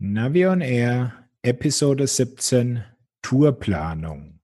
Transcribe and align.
Navi 0.00 0.46
on 0.46 0.60
Air, 0.60 1.12
Episode 1.42 2.06
17, 2.06 2.84
Tourplanung. 3.20 4.38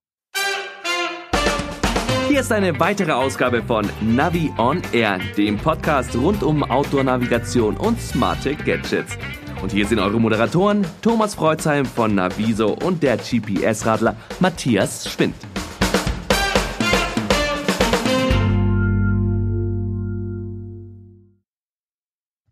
Hier 2.27 2.41
ist 2.41 2.51
eine 2.51 2.81
weitere 2.81 3.13
Ausgabe 3.13 3.63
von 3.63 3.89
Navi 4.01 4.53
on 4.59 4.83
Air, 4.93 5.21
dem 5.37 5.57
Podcast 5.57 6.17
rund 6.17 6.43
um 6.43 6.65
Outdoor-Navigation 6.65 7.77
und 7.77 8.01
smarte 8.01 8.57
Gadgets. 8.57 9.17
Und 9.63 9.71
hier 9.71 9.87
sind 9.87 10.01
eure 10.01 10.19
Moderatoren 10.19 10.85
Thomas 11.03 11.37
Freuzheim 11.37 11.87
von 11.87 12.17
Naviso 12.17 12.73
und 12.73 13.05
der 13.05 13.17
GPS-Radler 13.17 14.17
Matthias 14.41 15.09
Schwind. 15.09 15.37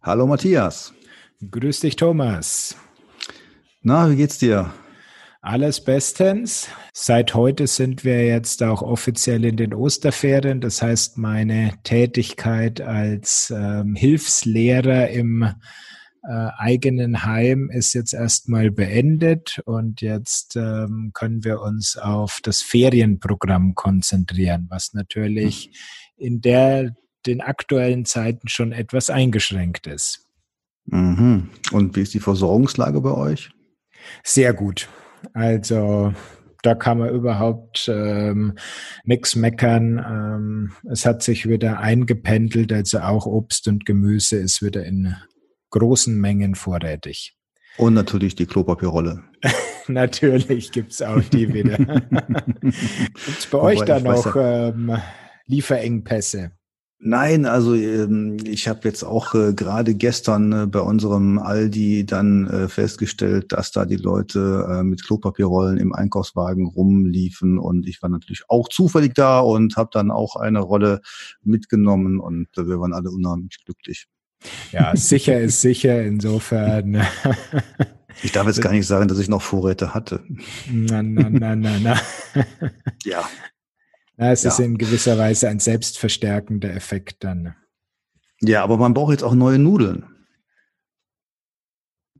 Hallo 0.00 0.28
Matthias. 0.28 0.94
Grüß 1.50 1.80
dich, 1.80 1.96
Thomas. 1.96 2.76
Na, 3.84 4.08
wie 4.08 4.16
geht's 4.16 4.38
dir? 4.38 4.72
Alles 5.40 5.82
bestens. 5.82 6.68
Seit 6.92 7.34
heute 7.34 7.66
sind 7.66 8.04
wir 8.04 8.24
jetzt 8.24 8.62
auch 8.62 8.80
offiziell 8.80 9.44
in 9.44 9.56
den 9.56 9.74
Osterferien. 9.74 10.60
Das 10.60 10.82
heißt, 10.82 11.18
meine 11.18 11.72
Tätigkeit 11.82 12.80
als 12.80 13.52
ähm, 13.54 13.96
Hilfslehrer 13.96 15.08
im 15.10 15.42
äh, 15.42 15.52
eigenen 16.58 17.24
Heim 17.24 17.70
ist 17.72 17.92
jetzt 17.92 18.14
erstmal 18.14 18.70
beendet 18.70 19.60
und 19.64 20.00
jetzt 20.00 20.54
ähm, 20.54 21.10
können 21.12 21.42
wir 21.42 21.60
uns 21.60 21.96
auf 21.96 22.38
das 22.40 22.62
Ferienprogramm 22.62 23.74
konzentrieren, 23.74 24.68
was 24.70 24.94
natürlich 24.94 25.76
in 26.16 26.40
der 26.40 26.94
den 27.26 27.40
aktuellen 27.40 28.04
Zeiten 28.04 28.46
schon 28.46 28.70
etwas 28.70 29.10
eingeschränkt 29.10 29.88
ist. 29.88 30.24
Mhm. 30.86 31.48
Und 31.72 31.96
wie 31.96 32.02
ist 32.02 32.14
die 32.14 32.20
Versorgungslage 32.20 33.00
bei 33.00 33.10
euch? 33.10 33.50
Sehr 34.22 34.52
gut. 34.52 34.88
Also 35.32 36.12
da 36.62 36.74
kann 36.76 36.98
man 36.98 37.10
überhaupt 37.10 37.88
ähm, 37.92 38.54
nichts 39.04 39.34
meckern. 39.34 39.98
Ähm, 39.98 40.72
es 40.90 41.04
hat 41.04 41.22
sich 41.22 41.48
wieder 41.48 41.80
eingependelt, 41.80 42.72
also 42.72 43.00
auch 43.00 43.26
Obst 43.26 43.66
und 43.68 43.84
Gemüse 43.84 44.36
ist 44.36 44.62
wieder 44.62 44.84
in 44.84 45.16
großen 45.70 46.18
Mengen 46.18 46.54
vorrätig. 46.54 47.36
Und 47.78 47.94
natürlich 47.94 48.36
die 48.36 48.46
Klopapierrolle. 48.46 49.24
natürlich 49.88 50.70
gibt's 50.70 51.02
auch 51.02 51.22
die 51.22 51.52
wieder. 51.52 51.78
gibt's 52.60 53.46
bei 53.46 53.58
Wobei 53.58 53.72
euch 53.72 53.80
da 53.82 53.98
noch 53.98 54.36
ja, 54.36 54.68
ähm, 54.68 54.96
Lieferengpässe? 55.46 56.52
Nein, 57.04 57.46
also 57.46 57.74
ähm, 57.74 58.36
ich 58.44 58.68
habe 58.68 58.82
jetzt 58.84 59.02
auch 59.02 59.34
äh, 59.34 59.54
gerade 59.54 59.96
gestern 59.96 60.52
äh, 60.52 60.66
bei 60.68 60.78
unserem 60.78 61.40
Aldi 61.40 62.06
dann 62.06 62.46
äh, 62.46 62.68
festgestellt, 62.68 63.50
dass 63.50 63.72
da 63.72 63.86
die 63.86 63.96
Leute 63.96 64.68
äh, 64.70 64.84
mit 64.84 65.04
Klopapierrollen 65.04 65.78
im 65.78 65.92
Einkaufswagen 65.92 66.64
rumliefen 66.64 67.58
und 67.58 67.88
ich 67.88 68.00
war 68.02 68.08
natürlich 68.08 68.44
auch 68.46 68.68
zufällig 68.68 69.14
da 69.14 69.40
und 69.40 69.76
habe 69.76 69.90
dann 69.92 70.12
auch 70.12 70.36
eine 70.36 70.60
Rolle 70.60 71.00
mitgenommen 71.42 72.20
und 72.20 72.46
äh, 72.56 72.68
wir 72.68 72.78
waren 72.78 72.92
alle 72.92 73.10
unheimlich 73.10 73.64
glücklich. 73.64 74.06
Ja, 74.70 74.94
sicher 74.94 75.40
ist 75.40 75.60
sicher, 75.60 76.04
insofern. 76.04 77.02
ich 78.22 78.30
darf 78.30 78.46
jetzt 78.46 78.62
gar 78.62 78.72
nicht 78.72 78.86
sagen, 78.86 79.08
dass 79.08 79.18
ich 79.18 79.28
noch 79.28 79.42
Vorräte 79.42 79.92
hatte. 79.92 80.22
Na, 80.70 81.02
na, 81.02 81.28
na, 81.28 81.56
na, 81.56 81.78
na. 81.80 82.00
ja. 83.04 83.28
Ja, 84.22 84.30
es 84.30 84.44
ja. 84.44 84.50
ist 84.50 84.60
in 84.60 84.78
gewisser 84.78 85.18
Weise 85.18 85.48
ein 85.48 85.58
selbstverstärkender 85.58 86.72
Effekt 86.72 87.24
dann. 87.24 87.56
Ja, 88.40 88.62
aber 88.62 88.76
man 88.76 88.94
braucht 88.94 89.10
jetzt 89.10 89.24
auch 89.24 89.34
neue 89.34 89.58
Nudeln. 89.58 90.04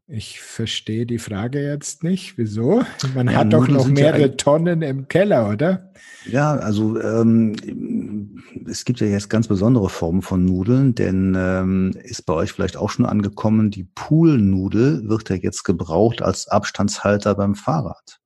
Ich 0.09 0.41
verstehe 0.41 1.07
die 1.07 1.21
Frage 1.21 1.63
jetzt 1.63 2.03
nicht. 2.03 2.37
Wieso? 2.37 2.83
Man 3.15 3.29
ja, 3.29 3.35
hat 3.35 3.53
doch 3.53 3.69
noch 3.69 3.87
mehrere 3.87 4.23
ja 4.23 4.29
Tonnen 4.29 4.83
im 4.83 5.07
Keller, 5.07 5.49
oder? 5.49 5.93
Ja, 6.27 6.55
also 6.55 7.01
ähm, 7.01 8.37
es 8.69 8.85
gibt 8.85 8.99
ja 8.99 9.07
jetzt 9.07 9.31
ganz 9.31 9.47
besondere 9.47 9.89
Formen 9.89 10.23
von 10.23 10.45
Nudeln, 10.45 10.97
denn 10.97 11.35
ähm, 11.39 11.93
ist 12.03 12.27
bei 12.27 12.35
euch 12.35 12.53
vielleicht 12.53 12.77
auch 12.77 12.91
schon 12.91 13.07
angekommen, 13.07 13.71
die 13.71 13.85
Poolnudel 13.85 15.09
wird 15.09 15.31
ja 15.31 15.37
jetzt 15.37 15.63
gebraucht 15.63 16.21
als 16.21 16.49
Abstandshalter 16.49 17.37
beim 17.37 17.55
Fahrrad. 17.55 18.22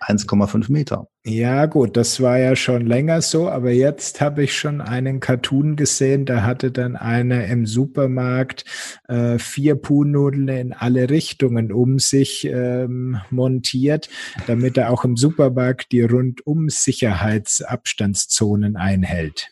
1,5 0.00 0.72
Meter. 0.72 1.06
Ja, 1.24 1.66
gut, 1.66 1.96
das 1.96 2.20
war 2.20 2.38
ja 2.38 2.56
schon 2.56 2.86
länger 2.86 3.20
so, 3.20 3.48
aber 3.48 3.70
jetzt 3.70 4.20
habe 4.20 4.42
ich 4.44 4.56
schon 4.56 4.80
einen 4.80 5.20
Cartoon 5.20 5.76
gesehen, 5.76 6.24
da 6.24 6.42
hatte 6.42 6.72
dann 6.72 6.96
einer 6.96 7.44
im 7.46 7.66
Supermarkt 7.66 8.64
äh, 9.08 9.38
vier 9.38 9.76
Puhnudeln 9.76 10.48
in 10.48 10.72
alle 10.72 11.10
Richtungen 11.10 11.72
um 11.72 11.98
sich 11.98 12.46
ähm, 12.46 13.18
montiert, 13.30 14.08
damit 14.46 14.78
er 14.78 14.90
auch 14.90 15.04
im 15.04 15.16
Supermarkt 15.16 15.92
die 15.92 16.02
rundum 16.02 16.70
Sicherheitsabstandszonen 16.70 18.76
einhält. 18.76 19.50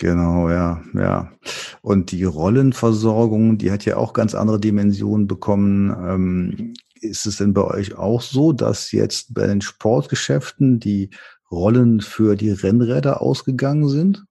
Genau, 0.00 0.48
ja, 0.48 0.80
ja. 0.94 1.30
Und 1.82 2.10
die 2.10 2.24
Rollenversorgung, 2.24 3.58
die 3.58 3.70
hat 3.70 3.84
ja 3.84 3.98
auch 3.98 4.14
ganz 4.14 4.34
andere 4.34 4.58
Dimensionen 4.58 5.26
bekommen. 5.26 5.90
Ähm, 5.90 6.72
ist 7.00 7.26
es 7.26 7.36
denn 7.36 7.54
bei 7.54 7.64
euch 7.64 7.96
auch 7.96 8.20
so, 8.20 8.52
dass 8.52 8.92
jetzt 8.92 9.34
bei 9.34 9.46
den 9.46 9.60
Sportgeschäften 9.60 10.80
die 10.80 11.10
Rollen 11.50 12.00
für 12.00 12.36
die 12.36 12.50
Rennräder 12.50 13.20
ausgegangen 13.20 13.88
sind? 13.88 14.24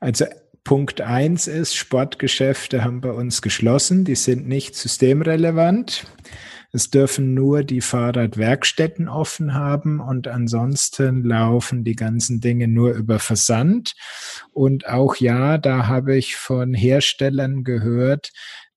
Also 0.00 0.26
Punkt 0.64 1.00
eins 1.00 1.46
ist, 1.46 1.74
Sportgeschäfte 1.74 2.84
haben 2.84 3.00
bei 3.00 3.12
uns 3.12 3.42
geschlossen, 3.42 4.04
die 4.04 4.14
sind 4.14 4.46
nicht 4.46 4.74
systemrelevant. 4.74 6.06
Es 6.72 6.90
dürfen 6.90 7.34
nur 7.34 7.64
die 7.64 7.80
Fahrradwerkstätten 7.80 9.08
offen 9.08 9.54
haben 9.54 9.98
und 9.98 10.28
ansonsten 10.28 11.24
laufen 11.24 11.82
die 11.82 11.96
ganzen 11.96 12.40
Dinge 12.40 12.68
nur 12.68 12.92
über 12.92 13.18
Versand. 13.18 13.94
Und 14.52 14.86
auch 14.86 15.16
ja, 15.16 15.58
da 15.58 15.88
habe 15.88 16.16
ich 16.16 16.36
von 16.36 16.74
Herstellern 16.74 17.64
gehört, 17.64 18.30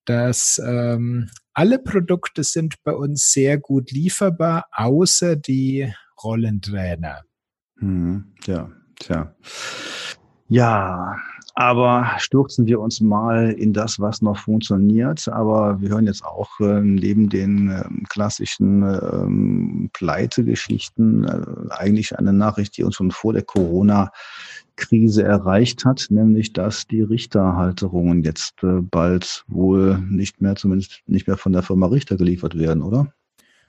dass 0.06 0.60
ähm, 0.66 1.30
alle 1.54 1.80
Produkte 1.80 2.44
sind 2.44 2.76
bei 2.84 2.94
uns 2.94 3.32
sehr 3.32 3.58
gut 3.58 3.92
lieferbar, 3.92 4.66
außer 4.72 5.36
die 5.36 5.94
Rollentrainer. 6.24 7.22
Hm, 7.80 8.34
ja, 8.46 8.72
tja. 9.00 9.36
Ja, 10.48 11.18
aber 11.56 12.12
stürzen 12.18 12.66
wir 12.66 12.80
uns 12.80 13.00
mal 13.00 13.52
in 13.52 13.74
das, 13.74 14.00
was 14.00 14.22
noch 14.22 14.38
funktioniert. 14.38 15.28
Aber 15.28 15.80
wir 15.82 15.90
hören 15.90 16.08
jetzt 16.08 16.26
auch 16.26 16.60
äh, 16.60 16.82
neben 16.82 17.30
den 17.30 17.70
äh, 17.70 17.84
klassischen 18.10 18.84
äh, 18.84 19.90
Pleitegeschichten 19.94 21.24
äh, 21.26 21.74
eigentlich 21.74 22.18
eine 22.18 22.34
Nachricht, 22.34 22.78
die 22.78 22.84
uns 22.84 22.96
schon 22.96 23.12
vor 23.12 23.34
der 23.34 23.44
Corona 23.44 24.12
Krise 24.76 25.24
erreicht 25.24 25.86
hat, 25.86 26.08
nämlich 26.10 26.54
dass 26.54 26.88
die 26.88 27.02
Richterhalterungen 27.02 28.24
jetzt 28.24 28.64
äh, 28.64 28.82
bald 28.82 29.46
wohl 29.48 30.00
nicht 30.00 30.42
mehr, 30.42 30.56
zumindest 30.56 31.02
nicht 31.06 31.28
mehr 31.28 31.38
von 31.38 31.54
der 31.54 31.62
Firma 31.62 31.86
Richter 31.86 32.18
geliefert 32.18 32.58
werden, 32.58 32.82
oder? 32.82 33.14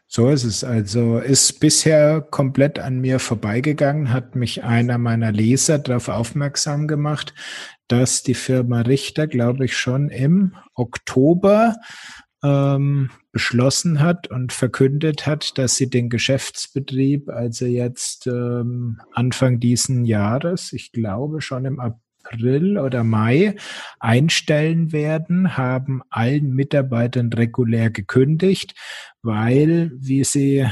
So 0.06 0.28
ist 0.30 0.44
es. 0.44 0.62
Also 0.62 1.18
ist 1.18 1.60
bisher 1.60 2.20
komplett 2.20 2.78
an 2.78 3.00
mir 3.00 3.18
vorbeigegangen, 3.18 4.12
hat 4.12 4.36
mich 4.36 4.62
einer 4.62 4.98
meiner 4.98 5.32
Leser 5.32 5.78
darauf 5.78 6.08
aufmerksam 6.08 6.86
gemacht, 6.86 7.34
dass 7.88 8.22
die 8.22 8.34
Firma 8.34 8.82
Richter, 8.82 9.26
glaube 9.26 9.64
ich, 9.64 9.76
schon 9.76 10.08
im 10.10 10.54
Oktober 10.74 11.76
ähm, 12.42 13.10
beschlossen 13.32 14.00
hat 14.00 14.30
und 14.30 14.52
verkündet 14.52 15.26
hat, 15.26 15.58
dass 15.58 15.76
sie 15.76 15.90
den 15.90 16.10
Geschäftsbetrieb, 16.10 17.28
also 17.30 17.64
jetzt 17.64 18.26
ähm, 18.26 19.00
Anfang 19.12 19.58
diesen 19.58 20.04
Jahres, 20.04 20.72
ich 20.72 20.92
glaube 20.92 21.40
schon 21.40 21.64
im 21.64 21.80
April 21.80 22.03
oder 22.78 23.04
Mai 23.04 23.56
einstellen 24.00 24.92
werden, 24.92 25.56
haben 25.56 26.02
allen 26.10 26.54
Mitarbeitern 26.54 27.32
regulär 27.32 27.90
gekündigt, 27.90 28.74
weil, 29.22 29.92
wie 29.94 30.24
sie 30.24 30.66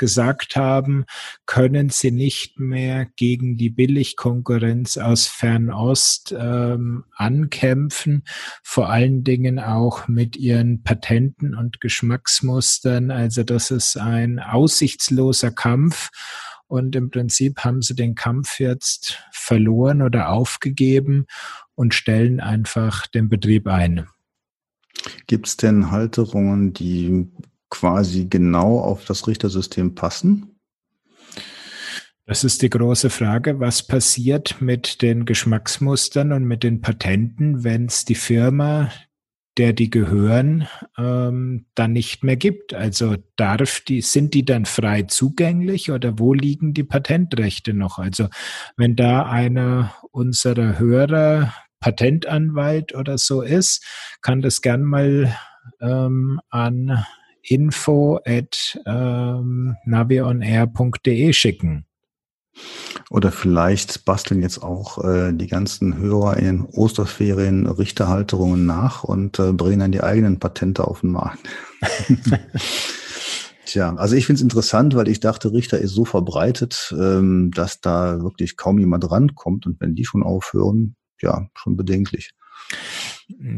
gesagt 0.00 0.56
haben, 0.56 1.04
können 1.44 1.90
sie 1.90 2.10
nicht 2.10 2.58
mehr 2.58 3.06
gegen 3.16 3.58
die 3.58 3.68
Billigkonkurrenz 3.68 4.96
aus 4.96 5.26
Fernost 5.26 6.34
ähm, 6.36 7.04
ankämpfen, 7.14 8.24
vor 8.64 8.88
allen 8.88 9.24
Dingen 9.24 9.58
auch 9.60 10.08
mit 10.08 10.38
ihren 10.38 10.82
Patenten 10.82 11.54
und 11.54 11.82
Geschmacksmustern. 11.82 13.10
Also 13.10 13.44
das 13.44 13.70
ist 13.70 13.98
ein 13.98 14.38
aussichtsloser 14.38 15.50
Kampf. 15.50 16.08
Und 16.70 16.94
im 16.94 17.10
Prinzip 17.10 17.64
haben 17.64 17.82
sie 17.82 17.96
den 17.96 18.14
Kampf 18.14 18.60
jetzt 18.60 19.24
verloren 19.32 20.02
oder 20.02 20.28
aufgegeben 20.28 21.26
und 21.74 21.94
stellen 21.94 22.38
einfach 22.38 23.08
den 23.08 23.28
Betrieb 23.28 23.66
ein. 23.66 24.06
Gibt 25.26 25.48
es 25.48 25.56
denn 25.56 25.90
Halterungen, 25.90 26.72
die 26.72 27.26
quasi 27.70 28.26
genau 28.26 28.78
auf 28.78 29.04
das 29.04 29.26
Richtersystem 29.26 29.96
passen? 29.96 30.60
Das 32.24 32.44
ist 32.44 32.62
die 32.62 32.70
große 32.70 33.10
Frage. 33.10 33.58
Was 33.58 33.84
passiert 33.84 34.60
mit 34.60 35.02
den 35.02 35.24
Geschmacksmustern 35.24 36.30
und 36.30 36.44
mit 36.44 36.62
den 36.62 36.82
Patenten, 36.82 37.64
wenn 37.64 37.86
es 37.86 38.04
die 38.04 38.14
Firma, 38.14 38.92
der 39.60 39.74
die 39.74 39.90
gehören, 39.90 40.66
ähm, 40.96 41.66
dann 41.74 41.92
nicht 41.92 42.24
mehr 42.24 42.36
gibt. 42.36 42.72
Also 42.72 43.16
darf 43.36 43.80
die, 43.80 44.00
sind 44.00 44.32
die 44.32 44.46
dann 44.46 44.64
frei 44.64 45.02
zugänglich 45.02 45.90
oder 45.90 46.18
wo 46.18 46.32
liegen 46.32 46.72
die 46.72 46.82
Patentrechte 46.82 47.74
noch? 47.74 47.98
Also 47.98 48.28
wenn 48.78 48.96
da 48.96 49.26
einer 49.26 49.92
unserer 50.12 50.78
Hörer 50.78 51.52
Patentanwalt 51.78 52.94
oder 52.94 53.18
so 53.18 53.42
ist, 53.42 53.84
kann 54.22 54.40
das 54.40 54.62
gern 54.62 54.82
mal 54.82 55.36
ähm, 55.82 56.40
an 56.48 57.04
info 57.42 58.18
at 58.24 58.80
ähm, 58.86 59.76
navionair.de 59.84 61.34
schicken. 61.34 61.84
Oder 63.10 63.32
vielleicht 63.32 64.04
basteln 64.04 64.40
jetzt 64.40 64.62
auch 64.62 65.04
äh, 65.04 65.32
die 65.32 65.48
ganzen 65.48 65.98
Hörer 65.98 66.36
in 66.36 66.44
den 66.44 66.64
Osterferien 66.64 67.66
Richterhalterungen 67.66 68.64
nach 68.66 69.02
und 69.02 69.40
äh, 69.40 69.52
bringen 69.52 69.80
dann 69.80 69.90
die 69.92 70.02
eigenen 70.02 70.38
Patente 70.38 70.86
auf 70.86 71.00
den 71.00 71.10
Markt. 71.10 71.40
Tja, 73.66 73.96
also 73.96 74.14
ich 74.14 74.26
finde 74.26 74.38
es 74.38 74.42
interessant, 74.42 74.94
weil 74.94 75.08
ich 75.08 75.18
dachte, 75.18 75.52
Richter 75.52 75.78
ist 75.78 75.90
so 75.90 76.04
verbreitet, 76.04 76.94
ähm, 76.96 77.50
dass 77.52 77.80
da 77.80 78.22
wirklich 78.22 78.56
kaum 78.56 78.78
jemand 78.78 79.10
rankommt. 79.10 79.66
Und 79.66 79.80
wenn 79.80 79.96
die 79.96 80.04
schon 80.04 80.22
aufhören, 80.22 80.94
ja, 81.20 81.48
schon 81.54 81.76
bedenklich. 81.76 82.30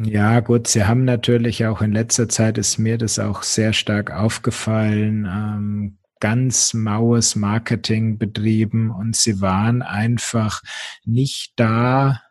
Ja, 0.04 0.40
gut, 0.40 0.66
Sie 0.66 0.84
haben 0.84 1.04
natürlich 1.04 1.66
auch 1.66 1.82
in 1.82 1.92
letzter 1.92 2.28
Zeit 2.28 2.56
ist 2.56 2.78
mir 2.78 2.96
das 2.96 3.18
auch 3.18 3.42
sehr 3.42 3.74
stark 3.74 4.10
aufgefallen. 4.12 5.26
Ähm, 5.30 5.98
ganz 6.22 6.72
maues 6.72 7.34
Marketing 7.34 8.16
betrieben 8.16 8.92
und 8.92 9.16
sie 9.16 9.40
waren 9.40 9.82
einfach 9.82 10.62
nicht 11.04 11.54
da 11.56 12.22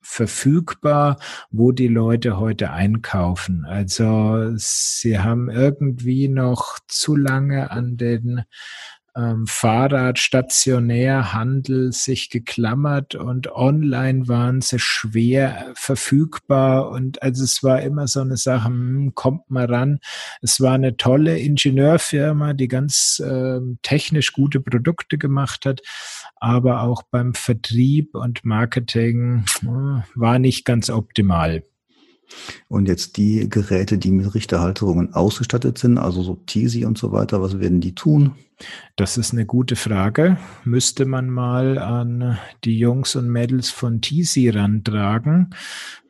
verfügbar, 0.00 1.18
wo 1.50 1.72
die 1.72 1.88
Leute 1.88 2.38
heute 2.38 2.70
einkaufen. 2.70 3.64
Also 3.64 4.52
sie 4.54 5.18
haben 5.18 5.50
irgendwie 5.50 6.28
noch 6.28 6.78
zu 6.86 7.16
lange 7.16 7.72
an 7.72 7.96
den 7.96 8.44
ähm, 9.16 9.46
Fahrrad, 9.46 10.18
Stationärhandel 10.18 11.92
sich 11.92 12.30
geklammert 12.30 13.14
und 13.14 13.50
online 13.52 14.28
waren 14.28 14.60
sie 14.60 14.78
schwer 14.78 15.72
verfügbar 15.74 16.90
und 16.90 17.22
also 17.22 17.44
es 17.44 17.62
war 17.62 17.82
immer 17.82 18.06
so 18.06 18.20
eine 18.20 18.36
Sache, 18.36 18.68
hm, 18.68 19.12
kommt 19.14 19.50
mal 19.50 19.66
ran. 19.66 20.00
Es 20.42 20.60
war 20.60 20.74
eine 20.74 20.96
tolle 20.96 21.38
Ingenieurfirma, 21.38 22.52
die 22.52 22.68
ganz 22.68 23.20
äh, 23.24 23.60
technisch 23.82 24.32
gute 24.32 24.60
Produkte 24.60 25.18
gemacht 25.18 25.66
hat, 25.66 25.80
aber 26.36 26.82
auch 26.82 27.02
beim 27.02 27.34
Vertrieb 27.34 28.14
und 28.14 28.44
Marketing 28.44 29.44
äh, 29.62 30.02
war 30.14 30.38
nicht 30.38 30.64
ganz 30.64 30.90
optimal. 30.90 31.64
Und 32.68 32.88
jetzt 32.88 33.16
die 33.16 33.48
Geräte, 33.48 33.98
die 33.98 34.10
mit 34.10 34.34
Richterhalterungen 34.34 35.14
ausgestattet 35.14 35.78
sind, 35.78 35.98
also 35.98 36.22
so 36.22 36.36
Tisi 36.46 36.84
und 36.84 36.98
so 36.98 37.12
weiter, 37.12 37.42
was 37.42 37.60
werden 37.60 37.80
die 37.80 37.94
tun? 37.94 38.36
Das 38.96 39.16
ist 39.16 39.32
eine 39.32 39.46
gute 39.46 39.76
Frage. 39.76 40.36
Müsste 40.64 41.06
man 41.06 41.30
mal 41.30 41.78
an 41.78 42.38
die 42.64 42.78
Jungs 42.78 43.16
und 43.16 43.28
Mädels 43.28 43.70
von 43.70 44.00
Tisi 44.00 44.50
rantragen. 44.50 45.50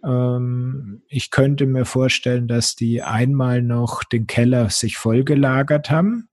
Ähm, 0.05 1.03
ich 1.09 1.31
könnte 1.31 1.67
mir 1.67 1.85
vorstellen, 1.85 2.49
dass 2.49 2.75
die 2.75 3.03
einmal 3.03 3.63
noch 3.63 4.03
den 4.05 4.27
Keller 4.27 4.71
sich 4.71 4.97
vollgelagert 4.97 5.91
haben 5.91 6.29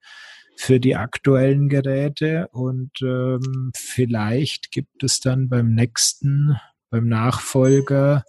für 0.56 0.80
die 0.80 0.96
aktuellen 0.96 1.70
Geräte 1.70 2.48
und 2.52 2.92
ähm, 3.04 3.72
vielleicht 3.76 4.72
gibt 4.72 5.04
es 5.04 5.20
dann 5.20 5.50
beim 5.50 5.76
nächsten, 5.76 6.58
beim 6.90 7.08
Nachfolger 7.08 8.24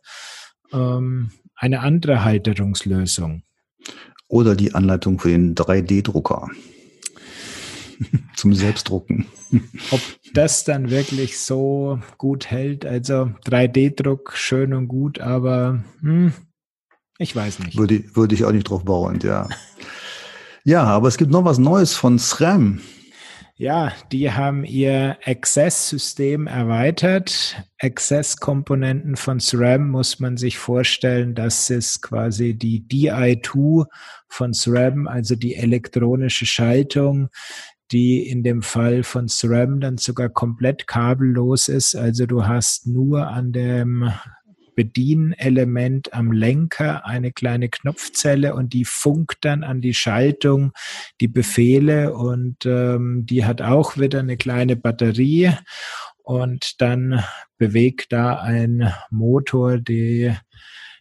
ähm, 0.72 1.31
eine 1.58 1.81
andere 1.81 2.25
Halterungslösung. 2.25 3.43
Oder 4.28 4.55
die 4.55 4.75
Anleitung 4.75 5.19
für 5.19 5.31
den 5.31 5.55
3D-Drucker 5.55 6.49
zum 8.37 8.55
Selbstdrucken. 8.55 9.26
Ob 9.90 10.00
das 10.34 10.64
dann 10.64 10.90
wirklich 10.90 11.38
so 11.38 11.99
gut 12.16 12.46
hält, 12.46 12.87
also 12.87 13.32
3D-Druck 13.46 14.32
schön 14.37 14.75
und 14.75 14.88
gut, 14.88 15.20
aber 15.20 15.82
hm, 16.00 16.32
ich 17.19 17.34
weiß 17.34 17.61
nicht. 17.61 17.76
Würde, 17.76 18.04
würde 18.14 18.34
ich 18.34 18.44
auch 18.44 18.52
nicht 18.52 18.69
drauf 18.69 18.84
bauen, 18.84 19.19
ja. 19.22 19.49
ja, 20.64 20.84
aber 20.84 21.08
es 21.08 21.16
gibt 21.16 21.32
noch 21.32 21.44
was 21.44 21.58
Neues 21.58 21.94
von 21.94 22.19
SRAM. 22.19 22.81
Ja, 23.60 23.93
die 24.12 24.31
haben 24.31 24.62
ihr 24.62 25.19
Access-System 25.25 26.46
erweitert. 26.46 27.56
Access-Komponenten 27.81 29.16
von 29.16 29.40
SRAM 29.40 29.90
muss 29.90 30.20
man 30.20 30.37
sich 30.37 30.58
vorstellen, 30.58 31.34
das 31.34 31.69
ist 31.69 32.00
quasi 32.00 32.55
die 32.55 32.87
DI2 32.87 33.87
von 34.28 34.55
SRAM, 34.55 35.08
also 35.08 35.34
die 35.34 35.56
elektronische 35.56 36.46
Schaltung, 36.46 37.31
die 37.90 38.28
in 38.28 38.44
dem 38.44 38.62
Fall 38.62 39.02
von 39.02 39.26
SRAM 39.26 39.81
dann 39.81 39.99
sogar 39.99 40.28
komplett 40.28 40.87
kabellos 40.87 41.66
ist. 41.66 41.96
Also 41.96 42.26
du 42.26 42.46
hast 42.46 42.87
nur 42.87 43.26
an 43.26 43.50
dem 43.50 44.12
Bedienelement 44.78 46.14
am 46.14 46.30
Lenker 46.30 47.04
eine 47.04 47.32
kleine 47.32 47.69
Knopfzelle 47.69 48.54
und 48.54 48.72
die 48.75 48.84
funkt 48.84 49.38
dann 49.40 49.64
an 49.64 49.80
die 49.80 49.92
Schaltung 49.92 50.70
die 51.20 51.26
Befehle 51.26 52.14
und 52.14 52.64
ähm, 52.64 53.26
die 53.26 53.44
hat 53.44 53.60
auch 53.60 53.96
wieder 53.96 54.20
eine 54.20 54.36
kleine 54.36 54.76
Batterie 54.76 55.50
und 56.22 56.80
dann 56.80 57.25
bewegt 57.56 58.12
da 58.12 58.36
ein 58.36 58.92
Motor 59.10 59.78
die 59.78 60.32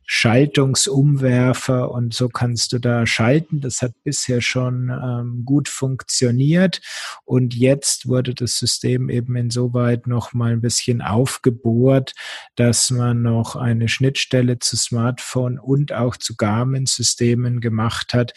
Schaltungsumwerfer 0.09 1.91
und 1.91 2.13
so 2.13 2.29
kannst 2.29 2.71
du 2.71 2.79
da 2.79 3.05
schalten. 3.05 3.59
Das 3.59 3.81
hat 3.81 3.91
bisher 4.05 4.39
schon 4.39 4.89
ähm, 4.89 5.43
gut 5.45 5.67
funktioniert 5.67 6.79
und 7.25 7.53
jetzt 7.53 8.07
wurde 8.07 8.33
das 8.33 8.57
System 8.57 9.09
eben 9.09 9.35
insoweit 9.35 10.07
noch 10.07 10.31
mal 10.31 10.53
ein 10.53 10.61
bisschen 10.61 11.01
aufgebohrt, 11.01 12.13
dass 12.55 12.89
man 12.89 13.21
noch 13.21 13.57
eine 13.57 13.89
Schnittstelle 13.89 14.59
zu 14.59 14.77
Smartphone 14.77 15.59
und 15.59 15.91
auch 15.91 16.15
zu 16.15 16.37
Garmin-Systemen 16.37 17.59
gemacht 17.59 18.13
hat, 18.13 18.33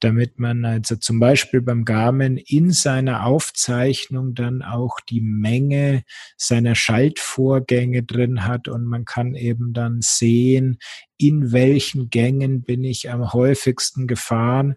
damit 0.00 0.38
man 0.38 0.66
also 0.66 0.96
zum 0.96 1.20
Beispiel 1.20 1.62
beim 1.62 1.86
Garmin 1.86 2.36
in 2.36 2.70
seiner 2.70 3.24
Aufzeichnung 3.24 4.34
dann 4.34 4.60
auch 4.60 5.00
die 5.08 5.22
Menge 5.22 6.02
seiner 6.36 6.74
Schaltvorgänge 6.74 8.02
drin 8.02 8.44
hat 8.44 8.68
und 8.68 8.84
man 8.84 9.06
kann 9.06 9.34
eben 9.34 9.72
dann 9.72 10.02
sehen, 10.02 10.78
in 11.18 11.52
welchen 11.52 12.10
Gängen 12.10 12.62
bin 12.62 12.84
ich 12.84 13.10
am 13.10 13.32
häufigsten 13.32 14.06
gefahren, 14.06 14.76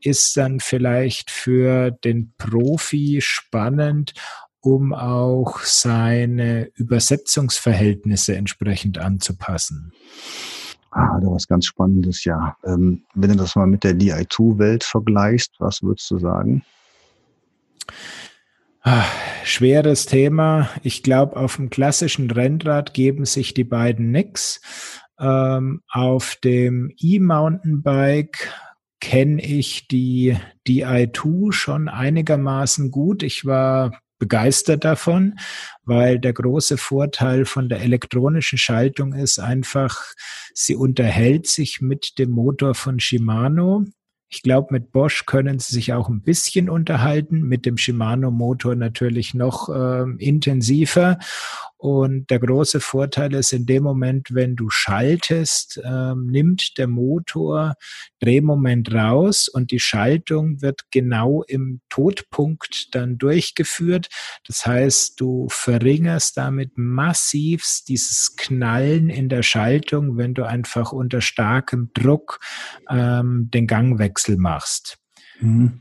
ist 0.00 0.36
dann 0.36 0.60
vielleicht 0.60 1.30
für 1.30 1.90
den 1.90 2.32
Profi 2.38 3.20
spannend, 3.22 4.14
um 4.60 4.94
auch 4.94 5.60
seine 5.60 6.70
Übersetzungsverhältnisse 6.74 8.34
entsprechend 8.34 8.98
anzupassen. 8.98 9.92
Ah, 10.90 11.18
da 11.20 11.26
was 11.26 11.48
ganz 11.48 11.66
Spannendes, 11.66 12.24
ja. 12.24 12.56
Ähm, 12.64 13.02
wenn 13.14 13.30
du 13.30 13.36
das 13.36 13.56
mal 13.56 13.66
mit 13.66 13.82
der 13.82 13.94
DI2-Welt 13.94 14.84
vergleichst, 14.84 15.54
was 15.58 15.82
würdest 15.82 16.08
du 16.10 16.18
sagen? 16.18 16.64
Ah, 18.80 19.04
schweres 19.44 20.06
Thema. 20.06 20.68
Ich 20.82 21.02
glaube, 21.02 21.36
auf 21.36 21.56
dem 21.56 21.68
klassischen 21.68 22.30
Rennrad 22.30 22.94
geben 22.94 23.24
sich 23.24 23.54
die 23.54 23.64
beiden 23.64 24.12
nix. 24.12 24.60
Ähm, 25.18 25.82
auf 25.88 26.36
dem 26.42 26.92
E-Mountainbike 26.98 28.52
kenne 29.00 29.42
ich 29.42 29.86
die 29.88 30.36
DI2 30.66 31.52
schon 31.52 31.88
einigermaßen 31.88 32.90
gut. 32.90 33.22
Ich 33.22 33.44
war 33.44 34.00
begeistert 34.18 34.84
davon, 34.84 35.38
weil 35.82 36.18
der 36.18 36.32
große 36.32 36.78
Vorteil 36.78 37.44
von 37.44 37.68
der 37.68 37.82
elektronischen 37.82 38.56
Schaltung 38.58 39.12
ist 39.12 39.38
einfach, 39.38 40.00
sie 40.54 40.76
unterhält 40.76 41.46
sich 41.46 41.80
mit 41.82 42.18
dem 42.18 42.30
Motor 42.30 42.74
von 42.74 43.00
Shimano. 43.00 43.84
Ich 44.30 44.42
glaube, 44.42 44.72
mit 44.72 44.92
Bosch 44.92 45.26
können 45.26 45.58
sie 45.58 45.74
sich 45.74 45.92
auch 45.92 46.08
ein 46.08 46.22
bisschen 46.22 46.70
unterhalten, 46.70 47.42
mit 47.42 47.66
dem 47.66 47.76
Shimano-Motor 47.76 48.74
natürlich 48.74 49.34
noch 49.34 49.68
äh, 49.68 50.04
intensiver. 50.18 51.18
Und 51.84 52.30
der 52.30 52.38
große 52.38 52.80
Vorteil 52.80 53.34
ist 53.34 53.52
in 53.52 53.66
dem 53.66 53.82
Moment, 53.82 54.28
wenn 54.32 54.56
du 54.56 54.70
schaltest, 54.70 55.78
ähm, 55.84 56.28
nimmt 56.28 56.78
der 56.78 56.86
Motor 56.86 57.74
Drehmoment 58.20 58.94
raus 58.94 59.48
und 59.48 59.70
die 59.70 59.80
Schaltung 59.80 60.62
wird 60.62 60.90
genau 60.90 61.42
im 61.42 61.82
Todpunkt 61.90 62.94
dann 62.94 63.18
durchgeführt. 63.18 64.08
Das 64.46 64.64
heißt, 64.64 65.20
du 65.20 65.46
verringerst 65.50 66.38
damit 66.38 66.70
massivst 66.76 67.90
dieses 67.90 68.34
Knallen 68.34 69.10
in 69.10 69.28
der 69.28 69.42
Schaltung, 69.42 70.16
wenn 70.16 70.32
du 70.32 70.44
einfach 70.44 70.90
unter 70.90 71.20
starkem 71.20 71.90
Druck 71.92 72.40
ähm, 72.88 73.50
den 73.52 73.66
Gangwechsel 73.66 74.38
machst. 74.38 74.96
Mhm. 75.38 75.80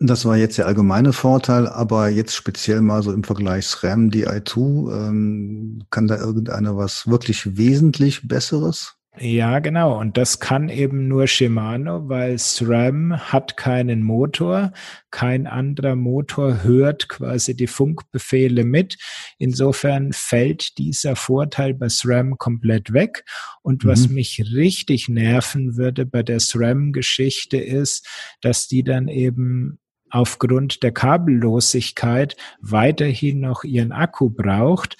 Das 0.00 0.24
war 0.24 0.36
jetzt 0.36 0.58
der 0.58 0.66
allgemeine 0.66 1.12
Vorteil, 1.12 1.68
aber 1.68 2.08
jetzt 2.08 2.34
speziell 2.34 2.80
mal 2.80 3.02
so 3.02 3.12
im 3.12 3.22
Vergleich 3.22 3.66
SRAM 3.66 4.10
DI2, 4.10 5.08
ähm, 5.08 5.84
kann 5.90 6.08
da 6.08 6.16
irgendeiner 6.16 6.76
was 6.76 7.06
wirklich 7.06 7.56
wesentlich 7.56 8.26
Besseres? 8.26 8.96
Ja, 9.20 9.60
genau. 9.60 10.00
Und 10.00 10.16
das 10.16 10.40
kann 10.40 10.68
eben 10.68 11.06
nur 11.06 11.28
Shimano, 11.28 12.08
weil 12.08 12.36
SRAM 12.36 13.16
hat 13.16 13.56
keinen 13.56 14.02
Motor. 14.02 14.72
Kein 15.12 15.46
anderer 15.46 15.94
Motor 15.94 16.64
hört 16.64 17.08
quasi 17.08 17.54
die 17.56 17.68
Funkbefehle 17.68 18.64
mit. 18.64 18.96
Insofern 19.38 20.12
fällt 20.12 20.78
dieser 20.78 21.14
Vorteil 21.14 21.74
bei 21.74 21.88
SRAM 21.88 22.38
komplett 22.38 22.92
weg. 22.92 23.24
Und 23.62 23.84
mhm. 23.84 23.88
was 23.88 24.08
mich 24.08 24.50
richtig 24.52 25.08
nerven 25.08 25.76
würde 25.76 26.06
bei 26.06 26.24
der 26.24 26.40
SRAM-Geschichte 26.40 27.58
ist, 27.58 28.08
dass 28.40 28.66
die 28.66 28.82
dann 28.82 29.06
eben 29.06 29.78
aufgrund 30.14 30.84
der 30.84 30.92
Kabellosigkeit 30.92 32.36
weiterhin 32.60 33.40
noch 33.40 33.64
ihren 33.64 33.90
Akku 33.90 34.30
braucht 34.30 34.96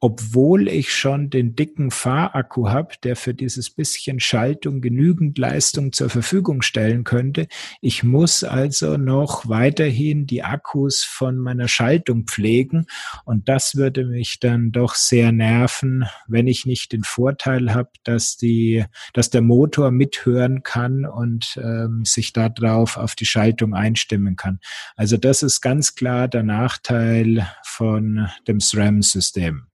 obwohl 0.00 0.68
ich 0.68 0.92
schon 0.92 1.30
den 1.30 1.54
dicken 1.54 1.90
Fahrakku 1.90 2.68
habe, 2.68 2.94
der 3.02 3.16
für 3.16 3.34
dieses 3.34 3.70
bisschen 3.70 4.20
Schaltung 4.20 4.80
genügend 4.80 5.38
Leistung 5.38 5.92
zur 5.92 6.10
Verfügung 6.10 6.62
stellen 6.62 7.04
könnte. 7.04 7.48
Ich 7.80 8.02
muss 8.02 8.44
also 8.44 8.96
noch 8.96 9.48
weiterhin 9.48 10.26
die 10.26 10.42
Akkus 10.42 11.04
von 11.04 11.38
meiner 11.38 11.68
Schaltung 11.68 12.24
pflegen 12.24 12.86
und 13.24 13.48
das 13.48 13.76
würde 13.76 14.04
mich 14.04 14.40
dann 14.40 14.72
doch 14.72 14.94
sehr 14.94 15.32
nerven, 15.32 16.04
wenn 16.26 16.46
ich 16.46 16.66
nicht 16.66 16.92
den 16.92 17.04
Vorteil 17.04 17.74
habe, 17.74 17.90
dass 18.04 18.36
die, 18.36 18.84
dass 19.12 19.30
der 19.30 19.42
Motor 19.42 19.90
mithören 19.90 20.62
kann 20.62 21.04
und 21.04 21.58
ähm, 21.62 22.04
sich 22.04 22.32
darauf 22.32 22.96
auf 22.96 23.14
die 23.14 23.26
Schaltung 23.26 23.74
einstimmen 23.74 24.36
kann. 24.36 24.60
Also 24.96 25.16
das 25.16 25.42
ist 25.42 25.60
ganz 25.60 25.94
klar 25.94 26.28
der 26.28 26.42
Nachteil 26.42 27.48
von 27.64 28.28
dem 28.46 28.60
SRAM-System. 28.60 29.66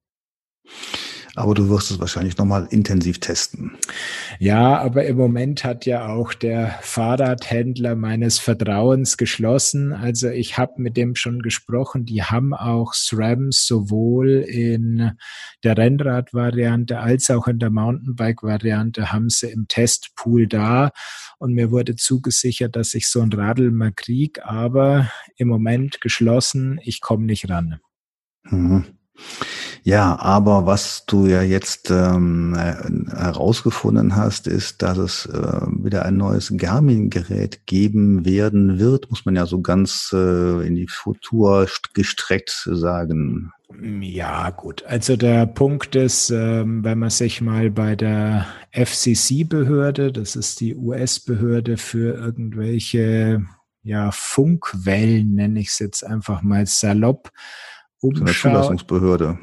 Aber 1.35 1.55
du 1.55 1.71
wirst 1.71 1.91
es 1.91 1.99
wahrscheinlich 1.99 2.37
nochmal 2.37 2.67
intensiv 2.71 3.19
testen. 3.19 3.79
Ja, 4.39 4.79
aber 4.79 5.07
im 5.07 5.17
Moment 5.17 5.65
hat 5.65 5.87
ja 5.87 6.09
auch 6.09 6.35
der 6.35 6.79
Fahrradhändler 6.83 7.95
meines 7.95 8.39
Vertrauens 8.39 9.17
geschlossen. 9.17 9.95
Also 9.95 10.29
ich 10.29 10.59
habe 10.59 10.75
mit 10.77 10.99
dem 10.99 11.15
schon 11.15 11.41
gesprochen. 11.41 12.05
Die 12.05 12.23
haben 12.23 12.53
auch 12.53 12.93
SRAMs 12.93 13.67
sowohl 13.67 14.45
in 14.47 15.13
der 15.65 15.79
Rennrad-Variante 15.79 16.99
als 16.99 17.31
auch 17.31 17.49
in 17.49 17.59
der 17.59 17.71
Mountainbike-Variante 17.71 19.11
haben 19.11 19.31
sie 19.31 19.51
im 19.51 19.69
Testpool 19.69 20.47
da. 20.47 20.91
Und 21.39 21.55
mir 21.55 21.71
wurde 21.71 21.97
zugesichert, 21.97 22.77
dass 22.77 22.93
ich 22.93 23.09
so 23.09 23.23
ein 23.23 23.33
Radl 23.33 23.71
mal 23.71 23.93
krieg, 23.93 24.41
aber 24.45 25.11
im 25.37 25.49
Moment 25.49 26.03
geschlossen. 26.03 26.79
Ich 26.83 27.01
komme 27.01 27.25
nicht 27.25 27.49
ran. 27.49 27.81
Mhm. 28.45 28.85
Ja, 29.85 30.17
aber 30.21 30.65
was 30.65 31.07
du 31.07 31.27
ja 31.27 31.43
jetzt 31.43 31.91
ähm, 31.91 32.57
herausgefunden 32.57 34.15
hast, 34.15 34.47
ist, 34.47 34.81
dass 34.81 34.97
es 34.97 35.27
äh, 35.27 35.61
wieder 35.83 36.05
ein 36.05 36.17
neues 36.17 36.53
Garmin-Gerät 36.57 37.67
geben 37.67 38.25
werden 38.25 38.79
wird, 38.79 39.11
muss 39.11 39.25
man 39.25 39.35
ja 39.35 39.45
so 39.45 39.61
ganz 39.61 40.11
äh, 40.13 40.67
in 40.67 40.77
die 40.77 40.87
Futur 40.87 41.67
gestreckt 41.95 42.69
sagen. 42.71 43.51
Ja, 44.01 44.51
gut. 44.51 44.85
Also 44.85 45.17
der 45.17 45.47
Punkt 45.47 45.97
ist, 45.97 46.31
ähm, 46.31 46.85
wenn 46.85 46.99
man 47.01 47.11
sich 47.11 47.41
mal 47.41 47.71
bei 47.71 47.97
der 47.97 48.47
FCC-Behörde, 48.71 50.13
das 50.13 50.37
ist 50.37 50.61
die 50.61 50.77
US-Behörde 50.77 51.77
für 51.77 52.15
irgendwelche 52.15 53.45
ja, 53.83 54.11
Funkwellen, 54.13 55.35
nenne 55.35 55.59
ich 55.59 55.69
es 55.69 55.81
jetzt 55.81 56.07
einfach 56.07 56.43
mal 56.43 56.67
salopp, 56.67 57.31
umschaut. 58.01 58.19
So 58.19 58.25
eine 58.25 58.33
Zulassungsbehörde. 58.33 59.39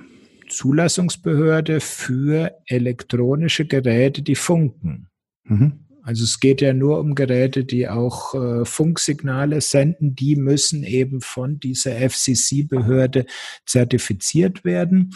Zulassungsbehörde 0.49 1.79
für 1.79 2.55
elektronische 2.65 3.65
Geräte, 3.65 4.21
die 4.21 4.35
funken. 4.35 5.09
Mhm. 5.43 5.85
Also 6.03 6.23
es 6.23 6.39
geht 6.39 6.61
ja 6.61 6.73
nur 6.73 6.99
um 6.99 7.13
Geräte, 7.13 7.65
die 7.65 7.87
auch 7.87 8.33
äh, 8.33 8.65
Funksignale 8.65 9.61
senden. 9.61 10.15
Die 10.15 10.35
müssen 10.35 10.83
eben 10.83 11.21
von 11.21 11.59
dieser 11.59 11.91
FCC-Behörde 11.91 13.25
zertifiziert 13.65 14.65
werden. 14.65 15.13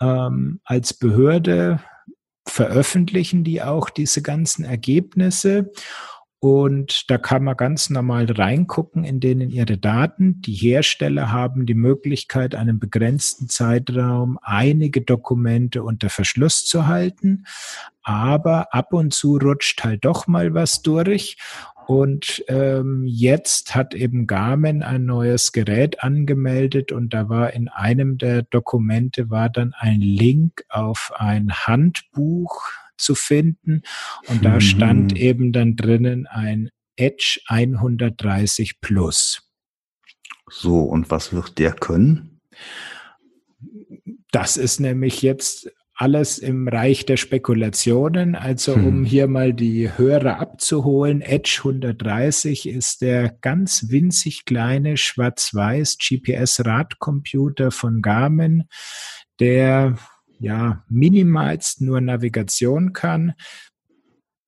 Ähm, 0.00 0.60
als 0.64 0.92
Behörde 0.92 1.80
veröffentlichen 2.46 3.44
die 3.44 3.62
auch 3.62 3.90
diese 3.90 4.22
ganzen 4.22 4.64
Ergebnisse. 4.64 5.70
Und 6.40 7.10
da 7.10 7.18
kann 7.18 7.42
man 7.42 7.56
ganz 7.56 7.90
normal 7.90 8.30
reingucken 8.30 9.02
in 9.02 9.18
denen 9.18 9.50
ihre 9.50 9.76
Daten. 9.76 10.40
Die 10.42 10.54
Hersteller 10.54 11.32
haben 11.32 11.66
die 11.66 11.74
Möglichkeit, 11.74 12.54
einen 12.54 12.78
begrenzten 12.78 13.48
Zeitraum 13.48 14.38
einige 14.42 15.00
Dokumente 15.02 15.82
unter 15.82 16.10
Verschluss 16.10 16.64
zu 16.64 16.86
halten. 16.86 17.44
Aber 18.02 18.72
ab 18.72 18.92
und 18.92 19.12
zu 19.12 19.36
rutscht 19.36 19.82
halt 19.82 20.04
doch 20.04 20.28
mal 20.28 20.54
was 20.54 20.82
durch. 20.82 21.36
Und 21.88 22.44
ähm, 22.48 23.04
jetzt 23.06 23.74
hat 23.74 23.94
eben 23.94 24.26
Garmin 24.26 24.82
ein 24.82 25.06
neues 25.06 25.52
Gerät 25.52 26.04
angemeldet 26.04 26.92
und 26.92 27.14
da 27.14 27.30
war 27.30 27.54
in 27.54 27.68
einem 27.68 28.18
der 28.18 28.42
Dokumente 28.42 29.30
war 29.30 29.48
dann 29.48 29.72
ein 29.76 30.02
Link 30.02 30.64
auf 30.68 31.12
ein 31.16 31.50
Handbuch 31.50 32.62
zu 32.98 33.14
finden. 33.14 33.82
Und 34.26 34.44
da 34.44 34.60
stand 34.60 35.12
mhm. 35.12 35.16
eben 35.16 35.52
dann 35.52 35.76
drinnen 35.76 36.26
ein 36.26 36.70
Edge 36.96 37.40
130 37.46 38.80
Plus. 38.80 39.42
So, 40.50 40.80
und 40.80 41.10
was 41.10 41.32
wird 41.32 41.58
der 41.58 41.72
können? 41.72 42.40
Das 44.30 44.56
ist 44.56 44.80
nämlich 44.80 45.22
jetzt 45.22 45.70
alles 45.94 46.38
im 46.38 46.68
Reich 46.68 47.06
der 47.06 47.16
Spekulationen. 47.16 48.36
Also 48.36 48.76
hm. 48.76 48.86
um 48.86 49.04
hier 49.04 49.26
mal 49.26 49.52
die 49.52 49.90
Hörer 49.98 50.38
abzuholen, 50.38 51.22
Edge 51.22 51.56
130 51.58 52.68
ist 52.68 53.02
der 53.02 53.30
ganz 53.40 53.86
winzig 53.88 54.44
kleine 54.44 54.96
schwarz-weiß 54.96 55.98
GPS-Radcomputer 55.98 57.72
von 57.72 58.00
Garmin, 58.00 58.68
der 59.40 59.98
ja 60.38 60.84
minimalst 60.88 61.80
nur 61.80 62.00
Navigation 62.00 62.92
kann 62.92 63.34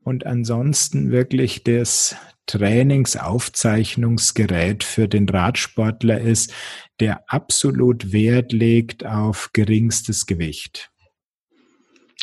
und 0.02 0.26
ansonsten 0.26 1.10
wirklich 1.10 1.64
das 1.64 2.16
Trainingsaufzeichnungsgerät 2.46 4.82
für 4.82 5.06
den 5.06 5.28
Radsportler 5.28 6.18
ist, 6.20 6.54
der 6.98 7.22
absolut 7.28 8.12
Wert 8.12 8.52
legt 8.52 9.04
auf 9.06 9.50
geringstes 9.52 10.26
Gewicht. 10.26 10.90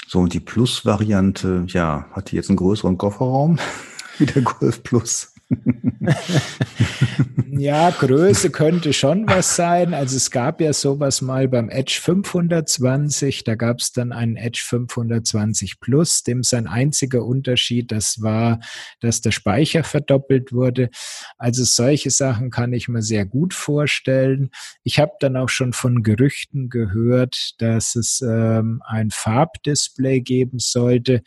So, 0.07 0.19
und 0.19 0.33
die 0.33 0.39
Plus-Variante, 0.39 1.65
ja, 1.67 2.07
hat 2.11 2.31
die 2.31 2.37
jetzt 2.37 2.49
einen 2.49 2.57
größeren 2.57 2.97
Kofferraum 2.97 3.59
wie 4.17 4.25
der 4.25 4.41
Golf 4.41 4.81
Plus? 4.83 5.33
ja, 7.51 7.89
Größe 7.91 8.49
könnte 8.49 8.91
schon 8.91 9.27
was 9.27 9.55
sein. 9.55 9.93
Also 9.93 10.17
es 10.17 10.29
gab 10.29 10.59
ja 10.59 10.73
sowas 10.73 11.21
mal 11.21 11.47
beim 11.47 11.69
Edge 11.69 11.99
520. 12.01 13.45
Da 13.45 13.55
gab 13.55 13.79
es 13.79 13.93
dann 13.93 14.11
einen 14.11 14.35
Edge 14.35 14.61
520 14.65 15.79
Plus, 15.79 16.23
dem 16.23 16.43
sein 16.43 16.67
einziger 16.67 17.23
Unterschied, 17.25 17.93
das 17.93 18.21
war, 18.21 18.59
dass 18.99 19.21
der 19.21 19.31
Speicher 19.31 19.85
verdoppelt 19.85 20.51
wurde. 20.51 20.89
Also 21.37 21.63
solche 21.63 22.09
Sachen 22.09 22.49
kann 22.49 22.73
ich 22.73 22.89
mir 22.89 23.01
sehr 23.01 23.25
gut 23.25 23.53
vorstellen. 23.53 24.49
Ich 24.83 24.99
habe 24.99 25.13
dann 25.19 25.37
auch 25.37 25.49
schon 25.49 25.71
von 25.71 26.03
Gerüchten 26.03 26.69
gehört, 26.69 27.53
dass 27.59 27.95
es 27.95 28.21
ähm, 28.21 28.81
ein 28.85 29.11
Farbdisplay 29.11 30.19
geben 30.21 30.59
sollte. 30.59 31.21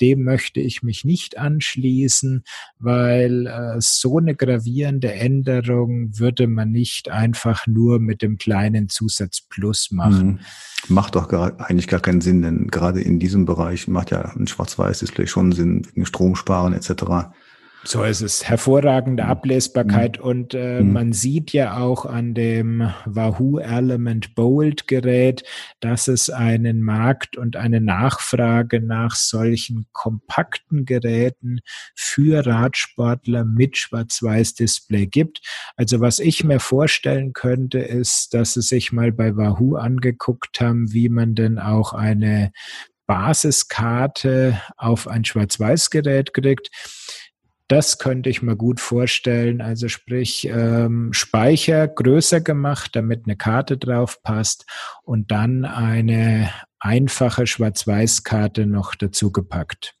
Dem 0.00 0.24
möchte 0.24 0.60
ich 0.60 0.82
mich 0.82 1.04
nicht 1.04 1.38
anschließen, 1.38 2.44
weil 2.78 3.46
äh, 3.46 3.76
so 3.78 4.18
eine 4.18 4.34
gravierende 4.34 5.12
Änderung 5.12 6.18
würde 6.18 6.46
man 6.46 6.70
nicht 6.70 7.08
einfach 7.10 7.66
nur 7.66 8.00
mit 8.00 8.22
dem 8.22 8.36
kleinen 8.38 8.88
Zusatz 8.88 9.40
Plus 9.48 9.90
machen. 9.90 10.26
Mhm. 10.26 10.40
Macht 10.88 11.14
doch 11.14 11.28
gar, 11.28 11.58
eigentlich 11.60 11.88
gar 11.88 12.00
keinen 12.00 12.20
Sinn, 12.20 12.42
denn 12.42 12.68
gerade 12.68 13.00
in 13.00 13.18
diesem 13.18 13.44
Bereich 13.46 13.88
macht 13.88 14.10
ja 14.10 14.20
ein 14.34 14.46
Schwarz-Weiß-Display 14.46 15.26
schon 15.26 15.52
Sinn, 15.52 15.86
wegen 15.94 16.06
Stromsparen 16.06 16.74
etc. 16.74 17.34
So 17.86 18.02
ist 18.02 18.22
es. 18.22 18.48
Hervorragende 18.48 19.26
Ablesbarkeit 19.26 20.18
mhm. 20.18 20.24
und 20.24 20.54
äh, 20.54 20.80
mhm. 20.80 20.92
man 20.92 21.12
sieht 21.12 21.52
ja 21.52 21.76
auch 21.76 22.06
an 22.06 22.32
dem 22.32 22.90
Wahoo 23.04 23.58
Element 23.58 24.34
Bold 24.34 24.88
Gerät, 24.88 25.44
dass 25.80 26.08
es 26.08 26.30
einen 26.30 26.82
Markt 26.82 27.36
und 27.36 27.56
eine 27.56 27.82
Nachfrage 27.82 28.80
nach 28.80 29.14
solchen 29.14 29.86
kompakten 29.92 30.86
Geräten 30.86 31.60
für 31.94 32.46
Radsportler 32.46 33.44
mit 33.44 33.76
Schwarz-Weiß-Display 33.76 35.06
gibt. 35.06 35.42
Also 35.76 36.00
was 36.00 36.20
ich 36.20 36.42
mir 36.42 36.60
vorstellen 36.60 37.34
könnte, 37.34 37.80
ist, 37.80 38.32
dass 38.32 38.54
sie 38.54 38.62
sich 38.62 38.92
mal 38.92 39.12
bei 39.12 39.36
Wahoo 39.36 39.76
angeguckt 39.76 40.58
haben, 40.58 40.90
wie 40.94 41.10
man 41.10 41.34
denn 41.34 41.58
auch 41.58 41.92
eine 41.92 42.50
Basiskarte 43.06 44.58
auf 44.78 45.06
ein 45.06 45.26
Schwarz-Weiß-Gerät 45.26 46.32
kriegt 46.32 46.70
das 47.68 47.98
könnte 47.98 48.28
ich 48.28 48.42
mir 48.42 48.56
gut 48.56 48.80
vorstellen. 48.80 49.60
Also 49.60 49.88
sprich 49.88 50.46
ähm, 50.50 51.12
Speicher 51.12 51.88
größer 51.88 52.40
gemacht, 52.40 52.90
damit 52.94 53.22
eine 53.24 53.36
Karte 53.36 53.78
drauf 53.78 54.22
passt 54.22 54.66
und 55.02 55.30
dann 55.30 55.64
eine 55.64 56.50
einfache 56.78 57.46
Schwarz-Weiß-Karte 57.46 58.66
noch 58.66 58.94
dazu 58.94 59.32
gepackt. 59.32 59.94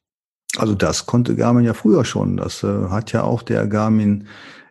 Also 0.56 0.74
das 0.74 1.06
konnte 1.06 1.34
Garmin 1.36 1.64
ja 1.64 1.74
früher 1.74 2.04
schon. 2.04 2.36
Das 2.36 2.62
äh, 2.62 2.88
hat 2.88 3.12
ja 3.12 3.22
auch 3.22 3.42
der 3.42 3.66
Garmin 3.66 4.28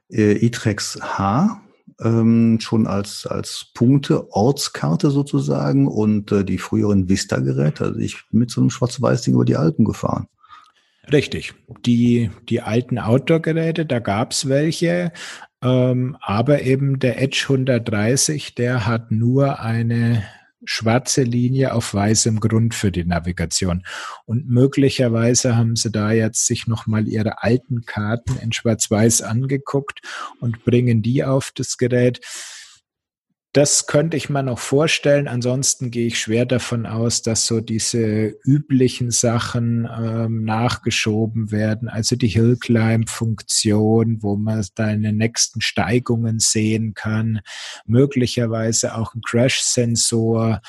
äh, 0.10 0.34
e-Trex 0.34 1.00
H 1.02 1.60
ähm, 2.00 2.60
schon 2.62 2.88
als, 2.88 3.26
als 3.26 3.72
Punkte, 3.74 4.32
Ortskarte 4.32 5.10
sozusagen 5.10 5.88
und 5.88 6.32
äh, 6.32 6.46
die 6.46 6.58
früheren 6.58 7.10
Vista-Geräte. 7.10 7.86
Also 7.86 8.00
ich 8.00 8.30
bin 8.30 8.40
mit 8.40 8.52
so 8.52 8.62
einem 8.62 8.70
Schwarz-Weiß-Ding 8.70 9.34
über 9.34 9.46
die 9.46 9.58
Alpen 9.58 9.84
gefahren. 9.84 10.28
Richtig. 11.12 11.54
Die, 11.86 12.32
die 12.50 12.62
alten 12.62 12.98
Outdoor-Geräte, 12.98 13.86
da 13.86 14.00
gab's 14.00 14.48
welche, 14.48 15.12
ähm, 15.62 16.18
aber 16.22 16.62
eben 16.62 17.00
der 17.00 17.22
Edge 17.22 17.46
130, 17.50 18.56
der 18.56 18.86
hat 18.86 19.12
nur 19.12 19.60
eine 19.60 20.24
schwarze 20.66 21.24
Linie 21.24 21.74
auf 21.74 21.94
weißem 21.94 22.40
Grund 22.40 22.74
für 22.74 22.92
die 22.92 23.04
Navigation. 23.04 23.84
Und 24.26 24.50
möglicherweise 24.50 25.56
haben 25.56 25.76
sie 25.76 25.92
da 25.92 26.12
jetzt 26.12 26.48
sich 26.48 26.68
nochmal 26.68 27.08
ihre 27.08 27.44
alten 27.44 27.82
Karten 27.86 28.38
in 28.42 28.54
Schwarz-Weiß 28.54 29.22
angeguckt 29.24 30.00
und 30.40 30.64
bringen 30.64 31.02
die 31.02 31.24
auf 31.24 31.52
das 31.54 31.78
Gerät. 31.78 32.22
Das 33.54 33.86
könnte 33.86 34.18
ich 34.18 34.30
mir 34.30 34.42
noch 34.42 34.58
vorstellen. 34.58 35.28
Ansonsten 35.28 35.92
gehe 35.92 36.08
ich 36.08 36.20
schwer 36.20 36.48
davon 36.48 36.88
aus, 36.88 37.22
dass 37.22 37.46
so 37.46 37.62
diese 37.62 38.36
üblichen 38.44 39.12
Sachen 39.12 39.88
ähm, 39.96 40.44
nachgeschoben 40.44 41.52
werden. 41.52 41.88
Also 41.88 42.16
die 42.16 42.30
Hill 42.30 42.58
Climb 42.60 43.12
Funktion, 43.12 44.24
wo 44.24 44.38
man 44.38 44.66
deine 44.74 45.14
nächsten 45.14 45.62
Steigungen 45.62 46.40
sehen 46.40 46.96
kann. 46.96 47.42
Möglicherweise 47.86 48.96
auch 48.96 49.14
ein 49.14 49.22
Crash 49.22 49.60
Sensor. 49.60 50.60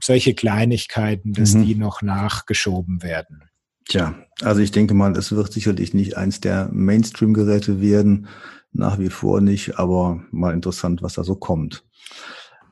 Solche 0.00 0.34
Kleinigkeiten, 0.34 1.32
dass 1.32 1.54
mhm. 1.54 1.66
die 1.66 1.74
noch 1.74 2.02
nachgeschoben 2.02 3.02
werden. 3.02 3.42
Tja, 3.88 4.14
also 4.42 4.60
ich 4.60 4.70
denke 4.70 4.94
mal, 4.94 5.16
es 5.16 5.32
wird 5.32 5.52
sicherlich 5.52 5.94
nicht 5.94 6.16
eins 6.16 6.40
der 6.40 6.68
Mainstream-Geräte 6.72 7.80
werden 7.80 8.28
nach 8.72 8.98
wie 8.98 9.10
vor 9.10 9.40
nicht, 9.40 9.78
aber 9.78 10.22
mal 10.30 10.52
interessant, 10.52 11.02
was 11.02 11.14
da 11.14 11.24
so 11.24 11.36
kommt. 11.36 11.84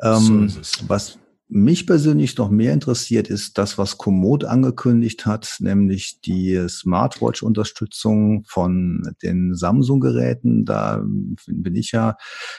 Ähm, 0.02 0.48
so 0.48 0.88
was 0.88 1.18
mich 1.54 1.86
persönlich 1.86 2.38
noch 2.38 2.48
mehr 2.48 2.72
interessiert, 2.72 3.28
ist 3.28 3.58
das, 3.58 3.76
was 3.76 3.98
Komoot 3.98 4.44
angekündigt 4.44 5.26
hat, 5.26 5.56
nämlich 5.60 6.22
die 6.22 6.66
Smartwatch-Unterstützung 6.66 8.44
von 8.46 9.14
den 9.22 9.54
Samsung-Geräten. 9.54 10.64
Da 10.64 11.04
bin 11.04 11.76
ich 11.76 11.92
ja 11.92 12.16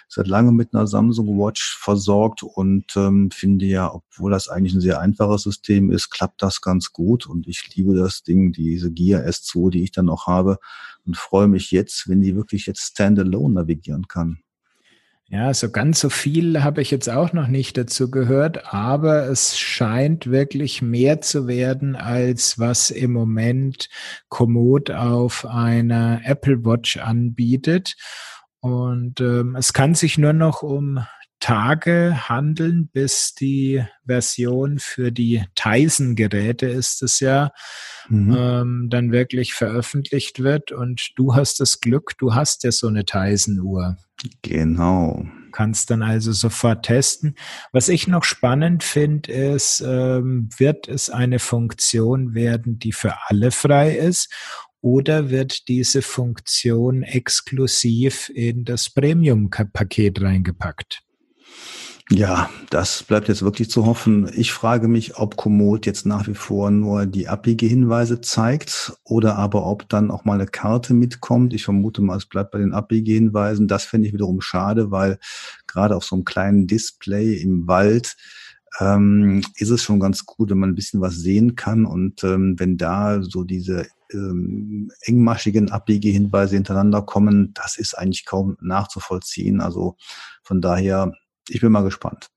seit 0.08 0.28
langem 0.28 0.56
mit 0.56 0.76
einer 0.76 0.86
Samsung 0.86 1.40
Watch 1.40 1.76
versorgt 1.76 2.44
und 2.44 2.96
ähm, 2.96 3.32
finde 3.32 3.66
ja, 3.66 3.92
obwohl 3.92 4.30
das 4.30 4.48
eigentlich 4.48 4.76
ein 4.76 4.82
sehr 4.82 5.00
einfaches 5.00 5.42
System 5.42 5.90
ist, 5.90 6.12
klappt 6.12 6.44
das 6.44 6.62
ganz 6.62 6.94
gut 6.94 7.26
und 7.26 7.48
ich 7.48 7.76
liebe 7.76 7.96
das 7.96 8.22
Ding, 8.22 8.52
diese 8.52 8.92
Gear 8.92 9.24
S2, 9.24 9.72
die 9.72 9.84
ich 9.84 9.92
dann 9.92 10.06
noch 10.06 10.28
habe 10.28 10.60
und 11.04 11.18
freue 11.18 11.48
mich 11.48 11.72
jetzt, 11.72 12.08
wenn 12.08 12.22
die 12.22 12.36
wirklich 12.36 12.68
jetzt 12.68 12.82
standalone 12.82 13.56
navigieren 13.56 14.08
kann. 14.08 14.44
Ja, 15.30 15.54
so 15.54 15.72
ganz 15.72 16.00
so 16.00 16.10
viel 16.10 16.64
habe 16.64 16.82
ich 16.82 16.92
jetzt 16.92 17.10
auch 17.10 17.34
noch 17.34 17.48
nicht 17.48 17.78
dazu 17.78 18.12
gehört, 18.12 18.74
aber 18.74 19.28
es 19.30 19.58
scheint 19.58 20.30
wirklich 20.30 20.82
mehr 20.82 21.22
zu 21.22 21.48
werden, 21.48 21.96
als 21.96 22.60
was 22.60 22.92
im 22.92 23.14
Moment 23.14 23.90
Komoot 24.30 24.92
auf 24.92 25.46
einer 25.46 26.22
Apple 26.24 26.66
Watch 26.66 26.98
anbietet. 26.98 27.96
Und 28.60 29.22
ähm, 29.22 29.56
es 29.56 29.74
kann 29.74 29.96
sich 29.96 30.18
nur 30.18 30.34
noch 30.34 30.62
um 30.62 31.04
Tage 31.44 32.30
handeln, 32.30 32.88
bis 32.94 33.34
die 33.34 33.84
Version 34.06 34.80
für 34.80 35.12
die 35.12 35.44
Tizen-Geräte 35.56 36.68
ist 36.68 37.04
es 37.04 37.20
ja, 37.20 37.52
mhm. 38.08 38.36
ähm, 38.38 38.88
dann 38.90 39.12
wirklich 39.12 39.54
veröffentlicht 39.54 40.42
wird. 40.42 40.72
Und 40.72 41.12
du 41.18 41.36
hast 41.36 41.60
das 41.60 41.82
Glück, 41.82 42.14
du 42.18 42.34
hast 42.34 42.64
ja 42.64 42.72
so 42.72 42.88
eine 42.88 43.04
Tizen-Uhr. 43.04 43.98
Genau. 44.42 45.26
Kannst 45.52 45.92
dann 45.92 46.02
also 46.02 46.32
sofort 46.32 46.86
testen. 46.86 47.36
Was 47.72 47.90
ich 47.90 48.08
noch 48.08 48.24
spannend 48.24 48.84
finde, 48.84 49.32
ist, 49.32 49.84
ähm, 49.86 50.50
wird 50.58 50.88
es 50.88 51.10
eine 51.10 51.40
Funktion 51.40 52.34
werden, 52.34 52.80
die 52.80 52.92
für 52.92 53.14
alle 53.28 53.52
frei 53.52 53.96
ist? 53.96 54.34
Oder 54.82 55.30
wird 55.30 55.68
diese 55.68 56.02
Funktion 56.02 57.04
exklusiv 57.04 58.30
in 58.34 58.66
das 58.66 58.90
Premium-Paket 58.90 60.22
reingepackt? 60.22 61.04
Ja, 62.10 62.50
das 62.70 63.02
bleibt 63.02 63.30
jetzt 63.30 63.44
wirklich 63.44 63.70
zu 63.70 63.86
hoffen. 63.86 64.30
Ich 64.36 64.52
frage 64.52 64.90
mich, 64.90 65.18
ob 65.18 65.38
Komoot 65.38 65.86
jetzt 65.86 66.06
nach 66.06 66.28
wie 66.28 66.34
vor 66.34 66.70
nur 66.70 67.06
die 67.06 67.30
Abbiegehinweise 67.30 68.20
zeigt 68.20 68.94
oder 69.06 69.38
aber 69.38 69.66
ob 69.66 69.88
dann 69.88 70.12
auch 70.12 70.26
mal 70.26 70.34
eine 70.34 70.46
Karte 70.46 70.94
mitkommt. 70.94 71.54
Ich 71.54 71.64
vermute 71.64 72.02
mal, 72.02 72.18
es 72.18 72.26
bleibt 72.26 72.52
bei 72.52 72.60
den 72.60 72.74
Abbiegehinweisen. 72.74 73.70
Das 73.70 73.86
fände 73.86 74.08
ich 74.08 74.14
wiederum 74.14 74.42
schade, 74.42 74.92
weil 74.92 75.18
gerade 75.66 75.96
auf 75.96 76.04
so 76.04 76.16
einem 76.16 76.26
kleinen 76.26 76.68
Display 76.68 77.36
im 77.36 77.68
Wald 77.68 78.18
ähm, 78.80 79.42
ist 79.56 79.70
es 79.70 79.82
schon 79.82 80.02
ganz 80.02 80.26
gut, 80.26 80.50
wenn 80.50 80.60
man 80.60 80.72
ein 80.72 80.76
bisschen 80.76 81.00
was 81.00 81.16
sehen 81.16 81.56
kann. 81.56 81.86
Und 81.86 82.24
ähm, 82.26 82.56
wenn 82.58 82.78
da 82.78 83.24
so 83.24 83.46
diese 83.46 83.88
ähm, 84.12 84.92
engmaschigen 85.02 85.72
Abbiegehinweise 85.72 86.56
hintereinander 86.56 87.02
kommen, 87.02 87.54
das 87.54 87.78
ist 87.78 87.98
eigentlich 87.98 88.26
kaum 88.26 88.58
nachzuvollziehen. 88.62 89.62
Also 89.62 89.96
von 90.44 90.60
daher 90.60 91.14
ich 91.50 91.62
bin 91.62 91.72
mal 91.72 91.84
gespannt. 91.84 92.30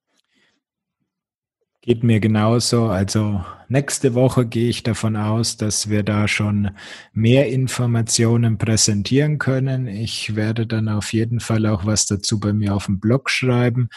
Geht 1.87 2.03
mir 2.03 2.19
genauso. 2.19 2.87
Also 2.87 3.45
nächste 3.69 4.15
Woche 4.15 4.45
gehe 4.45 4.69
ich 4.69 4.83
davon 4.83 5.15
aus, 5.15 5.57
dass 5.57 5.89
wir 5.89 6.03
da 6.03 6.27
schon 6.27 6.73
mehr 7.13 7.49
Informationen 7.49 8.59
präsentieren 8.59 9.39
können. 9.39 9.87
Ich 9.87 10.35
werde 10.35 10.67
dann 10.67 10.89
auf 10.89 11.13
jeden 11.13 11.39
Fall 11.39 11.65
auch 11.67 11.87
was 11.87 12.07
dazu 12.07 12.41
bei 12.41 12.53
mir 12.53 12.75
auf 12.75 12.87
dem 12.87 12.99
Blog 12.99 13.31
schreiben. 13.31 13.89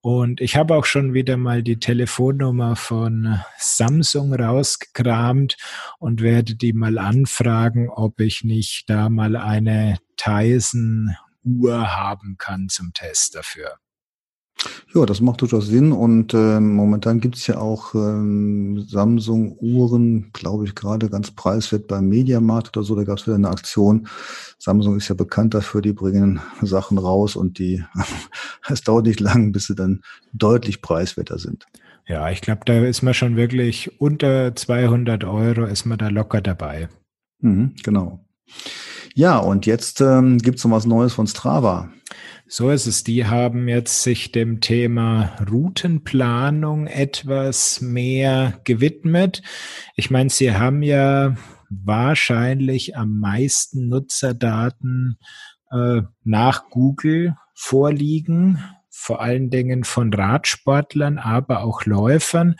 Und 0.00 0.40
ich 0.40 0.56
habe 0.56 0.74
auch 0.74 0.86
schon 0.86 1.12
wieder 1.12 1.36
mal 1.36 1.62
die 1.62 1.78
Telefonnummer 1.78 2.76
von 2.76 3.40
Samsung 3.58 4.32
rausgekramt 4.32 5.58
und 5.98 6.22
werde 6.22 6.54
die 6.54 6.72
mal 6.72 6.96
anfragen, 6.96 7.90
ob 7.90 8.20
ich 8.20 8.42
nicht 8.42 8.88
da 8.88 9.10
mal 9.10 9.36
eine 9.36 9.98
Tizen 10.16 11.14
Uhr 11.44 11.94
haben 11.94 12.36
kann 12.38 12.70
zum 12.70 12.92
Test 12.94 13.34
dafür. 13.34 13.78
Ja, 14.94 15.06
das 15.06 15.20
macht 15.20 15.40
durchaus 15.42 15.66
Sinn 15.66 15.92
und 15.92 16.34
äh, 16.34 16.60
momentan 16.60 17.20
gibt 17.20 17.36
es 17.36 17.46
ja 17.46 17.58
auch 17.58 17.94
ähm, 17.94 18.84
Samsung-Uhren, 18.88 20.30
glaube 20.32 20.64
ich, 20.64 20.74
gerade 20.74 21.08
ganz 21.08 21.30
preiswert 21.30 21.86
beim 21.86 22.08
Mediamarkt 22.08 22.76
oder 22.76 22.84
so. 22.84 22.96
Da 22.96 23.04
gab 23.04 23.18
es 23.18 23.26
wieder 23.26 23.36
eine 23.36 23.50
Aktion. 23.50 24.08
Samsung 24.58 24.96
ist 24.96 25.08
ja 25.08 25.14
bekannt 25.14 25.54
dafür, 25.54 25.82
die 25.82 25.92
bringen 25.92 26.40
Sachen 26.62 26.98
raus 26.98 27.36
und 27.36 27.58
die, 27.58 27.84
es 28.68 28.82
dauert 28.82 29.06
nicht 29.06 29.20
lang, 29.20 29.52
bis 29.52 29.66
sie 29.66 29.74
dann 29.74 30.00
deutlich 30.32 30.82
preiswerter 30.82 31.38
sind. 31.38 31.66
Ja, 32.06 32.30
ich 32.30 32.40
glaube, 32.40 32.62
da 32.64 32.84
ist 32.84 33.02
man 33.02 33.14
schon 33.14 33.36
wirklich 33.36 34.00
unter 34.00 34.56
200 34.56 35.24
Euro, 35.24 35.64
ist 35.66 35.84
man 35.84 35.98
da 35.98 36.08
locker 36.08 36.40
dabei. 36.40 36.88
Mhm, 37.40 37.74
genau. 37.82 38.24
Ja, 39.14 39.38
und 39.38 39.66
jetzt 39.66 40.00
ähm, 40.00 40.38
gibt 40.38 40.58
es 40.58 40.64
noch 40.64 40.72
was 40.72 40.86
Neues 40.86 41.12
von 41.12 41.26
Strava. 41.26 41.90
So 42.46 42.70
ist 42.70 42.86
es. 42.86 43.04
Die 43.04 43.26
haben 43.26 43.68
jetzt 43.68 44.02
sich 44.02 44.32
dem 44.32 44.60
Thema 44.60 45.36
Routenplanung 45.50 46.86
etwas 46.86 47.82
mehr 47.82 48.60
gewidmet. 48.64 49.42
Ich 49.96 50.10
meine, 50.10 50.30
sie 50.30 50.54
haben 50.54 50.82
ja 50.82 51.36
wahrscheinlich 51.68 52.96
am 52.96 53.18
meisten 53.18 53.88
Nutzerdaten 53.88 55.18
äh, 55.70 56.02
nach 56.24 56.70
Google 56.70 57.36
vorliegen, 57.54 58.64
vor 58.88 59.20
allen 59.20 59.50
Dingen 59.50 59.84
von 59.84 60.12
Radsportlern, 60.12 61.18
aber 61.18 61.62
auch 61.64 61.84
Läufern. 61.84 62.56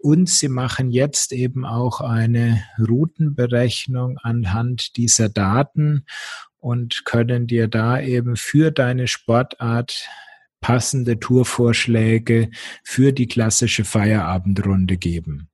Und 0.00 0.28
sie 0.28 0.48
machen 0.48 0.90
jetzt 0.90 1.32
eben 1.32 1.64
auch 1.64 2.00
eine 2.00 2.62
Routenberechnung 2.78 4.18
anhand 4.18 4.96
dieser 4.96 5.28
Daten 5.28 6.04
und 6.58 7.04
können 7.04 7.46
dir 7.46 7.68
da 7.68 8.00
eben 8.00 8.36
für 8.36 8.70
deine 8.70 9.08
Sportart 9.08 10.08
passende 10.60 11.18
Tourvorschläge 11.18 12.50
für 12.84 13.12
die 13.12 13.26
klassische 13.26 13.84
Feierabendrunde 13.84 14.96
geben. 14.96 15.48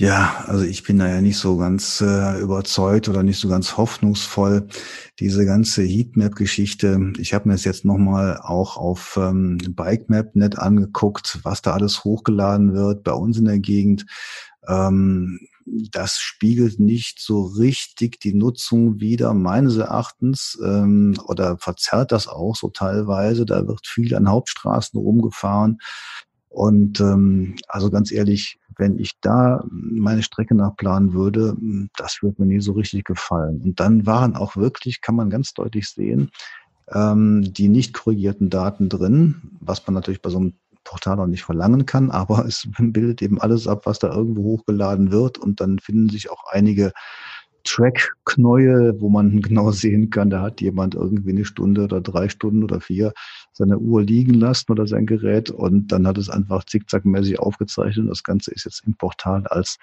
Ja, 0.00 0.44
also 0.46 0.64
ich 0.64 0.82
bin 0.82 0.98
da 0.98 1.06
ja 1.06 1.20
nicht 1.20 1.36
so 1.36 1.58
ganz 1.58 2.00
äh, 2.00 2.40
überzeugt 2.40 3.10
oder 3.10 3.22
nicht 3.22 3.38
so 3.38 3.50
ganz 3.50 3.76
hoffnungsvoll. 3.76 4.66
Diese 5.18 5.44
ganze 5.44 5.82
Heatmap-Geschichte, 5.82 7.12
ich 7.18 7.34
habe 7.34 7.48
mir 7.48 7.54
das 7.54 7.64
jetzt 7.64 7.84
nochmal 7.84 8.40
auch 8.42 8.78
auf 8.78 9.18
ähm, 9.20 9.58
BikeMap.net 9.58 10.58
angeguckt, 10.58 11.40
was 11.42 11.60
da 11.60 11.74
alles 11.74 12.02
hochgeladen 12.02 12.72
wird 12.72 13.04
bei 13.04 13.12
uns 13.12 13.36
in 13.36 13.44
der 13.44 13.58
Gegend. 13.58 14.06
Ähm, 14.66 15.38
das 15.66 16.16
spiegelt 16.16 16.80
nicht 16.80 17.20
so 17.20 17.42
richtig 17.42 18.20
die 18.20 18.32
Nutzung 18.32 19.00
wider, 19.00 19.34
meines 19.34 19.76
Erachtens, 19.76 20.58
ähm, 20.64 21.14
oder 21.26 21.58
verzerrt 21.58 22.10
das 22.10 22.26
auch 22.26 22.56
so 22.56 22.70
teilweise. 22.70 23.44
Da 23.44 23.66
wird 23.66 23.86
viel 23.86 24.14
an 24.14 24.30
Hauptstraßen 24.30 24.98
rumgefahren. 24.98 25.76
Und 26.50 27.00
ähm, 27.00 27.54
also 27.68 27.90
ganz 27.90 28.10
ehrlich, 28.10 28.58
wenn 28.76 28.98
ich 28.98 29.20
da 29.20 29.64
meine 29.70 30.22
Strecke 30.22 30.56
nachplanen 30.56 31.12
würde, 31.12 31.56
das 31.96 32.18
würde 32.22 32.42
mir 32.42 32.48
nie 32.48 32.60
so 32.60 32.72
richtig 32.72 33.04
gefallen. 33.04 33.62
Und 33.62 33.78
dann 33.78 34.04
waren 34.04 34.34
auch 34.34 34.56
wirklich, 34.56 35.00
kann 35.00 35.14
man 35.14 35.30
ganz 35.30 35.54
deutlich 35.54 35.88
sehen, 35.88 36.30
ähm, 36.92 37.52
die 37.52 37.68
nicht 37.68 37.94
korrigierten 37.94 38.50
Daten 38.50 38.88
drin, 38.88 39.42
was 39.60 39.86
man 39.86 39.94
natürlich 39.94 40.22
bei 40.22 40.30
so 40.30 40.38
einem 40.38 40.54
Portal 40.82 41.20
auch 41.20 41.26
nicht 41.26 41.44
verlangen 41.44 41.86
kann, 41.86 42.10
aber 42.10 42.44
es 42.46 42.68
bildet 42.78 43.22
eben 43.22 43.40
alles 43.40 43.68
ab, 43.68 43.82
was 43.84 44.00
da 44.00 44.12
irgendwo 44.12 44.42
hochgeladen 44.42 45.12
wird 45.12 45.38
und 45.38 45.60
dann 45.60 45.78
finden 45.78 46.08
sich 46.08 46.30
auch 46.30 46.44
einige 46.50 46.92
Track-Knäuel, 47.64 49.00
wo 49.00 49.08
man 49.08 49.40
genau 49.42 49.70
sehen 49.70 50.10
kann, 50.10 50.30
da 50.30 50.42
hat 50.42 50.60
jemand 50.60 50.94
irgendwie 50.94 51.30
eine 51.30 51.44
Stunde 51.44 51.84
oder 51.84 52.00
drei 52.00 52.28
Stunden 52.28 52.64
oder 52.64 52.80
vier 52.80 53.12
seine 53.52 53.78
Uhr 53.78 54.02
liegen 54.02 54.34
lassen 54.34 54.72
oder 54.72 54.86
sein 54.86 55.06
Gerät 55.06 55.50
und 55.50 55.88
dann 55.88 56.06
hat 56.06 56.18
es 56.18 56.30
einfach 56.30 56.64
zickzackmäßig 56.64 57.38
aufgezeichnet. 57.38 58.08
Das 58.08 58.22
Ganze 58.22 58.52
ist 58.52 58.64
jetzt 58.64 58.82
im 58.86 58.94
Portal 58.94 59.46
als 59.48 59.76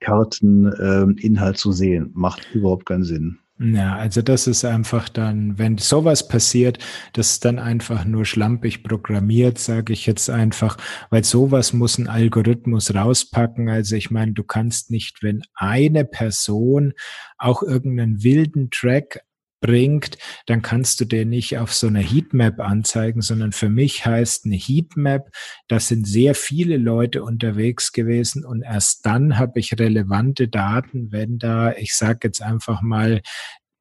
Karteninhalt 0.00 1.54
äh, 1.56 1.58
zu 1.58 1.72
sehen. 1.72 2.10
Macht 2.14 2.54
überhaupt 2.54 2.86
keinen 2.86 3.04
Sinn. 3.04 3.38
Ja, 3.64 3.94
also 3.94 4.22
das 4.22 4.48
ist 4.48 4.64
einfach 4.64 5.08
dann, 5.08 5.56
wenn 5.56 5.78
sowas 5.78 6.26
passiert, 6.26 6.78
das 7.12 7.32
ist 7.32 7.44
dann 7.44 7.60
einfach 7.60 8.04
nur 8.04 8.24
schlampig 8.24 8.82
programmiert, 8.82 9.56
sage 9.58 9.92
ich 9.92 10.04
jetzt 10.04 10.30
einfach, 10.30 10.76
weil 11.10 11.22
sowas 11.22 11.72
muss 11.72 11.96
ein 11.96 12.08
Algorithmus 12.08 12.92
rauspacken. 12.92 13.68
Also 13.68 13.94
ich 13.94 14.10
meine, 14.10 14.32
du 14.32 14.42
kannst 14.42 14.90
nicht, 14.90 15.22
wenn 15.22 15.42
eine 15.54 16.04
Person 16.04 16.92
auch 17.38 17.62
irgendeinen 17.62 18.24
wilden 18.24 18.70
Track 18.70 19.20
bringt, 19.62 20.18
dann 20.44 20.60
kannst 20.60 21.00
du 21.00 21.06
den 21.06 21.30
nicht 21.30 21.56
auf 21.56 21.72
so 21.72 21.86
einer 21.86 22.00
Heatmap 22.00 22.60
anzeigen, 22.60 23.22
sondern 23.22 23.52
für 23.52 23.70
mich 23.70 24.04
heißt 24.04 24.44
eine 24.44 24.56
Heatmap, 24.56 25.30
da 25.68 25.80
sind 25.80 26.06
sehr 26.06 26.34
viele 26.34 26.76
Leute 26.76 27.22
unterwegs 27.22 27.92
gewesen 27.92 28.44
und 28.44 28.60
erst 28.60 29.06
dann 29.06 29.38
habe 29.38 29.58
ich 29.58 29.78
relevante 29.78 30.48
Daten, 30.48 31.12
wenn 31.12 31.38
da, 31.38 31.72
ich 31.72 31.94
sage 31.94 32.18
jetzt 32.24 32.42
einfach 32.42 32.82
mal, 32.82 33.22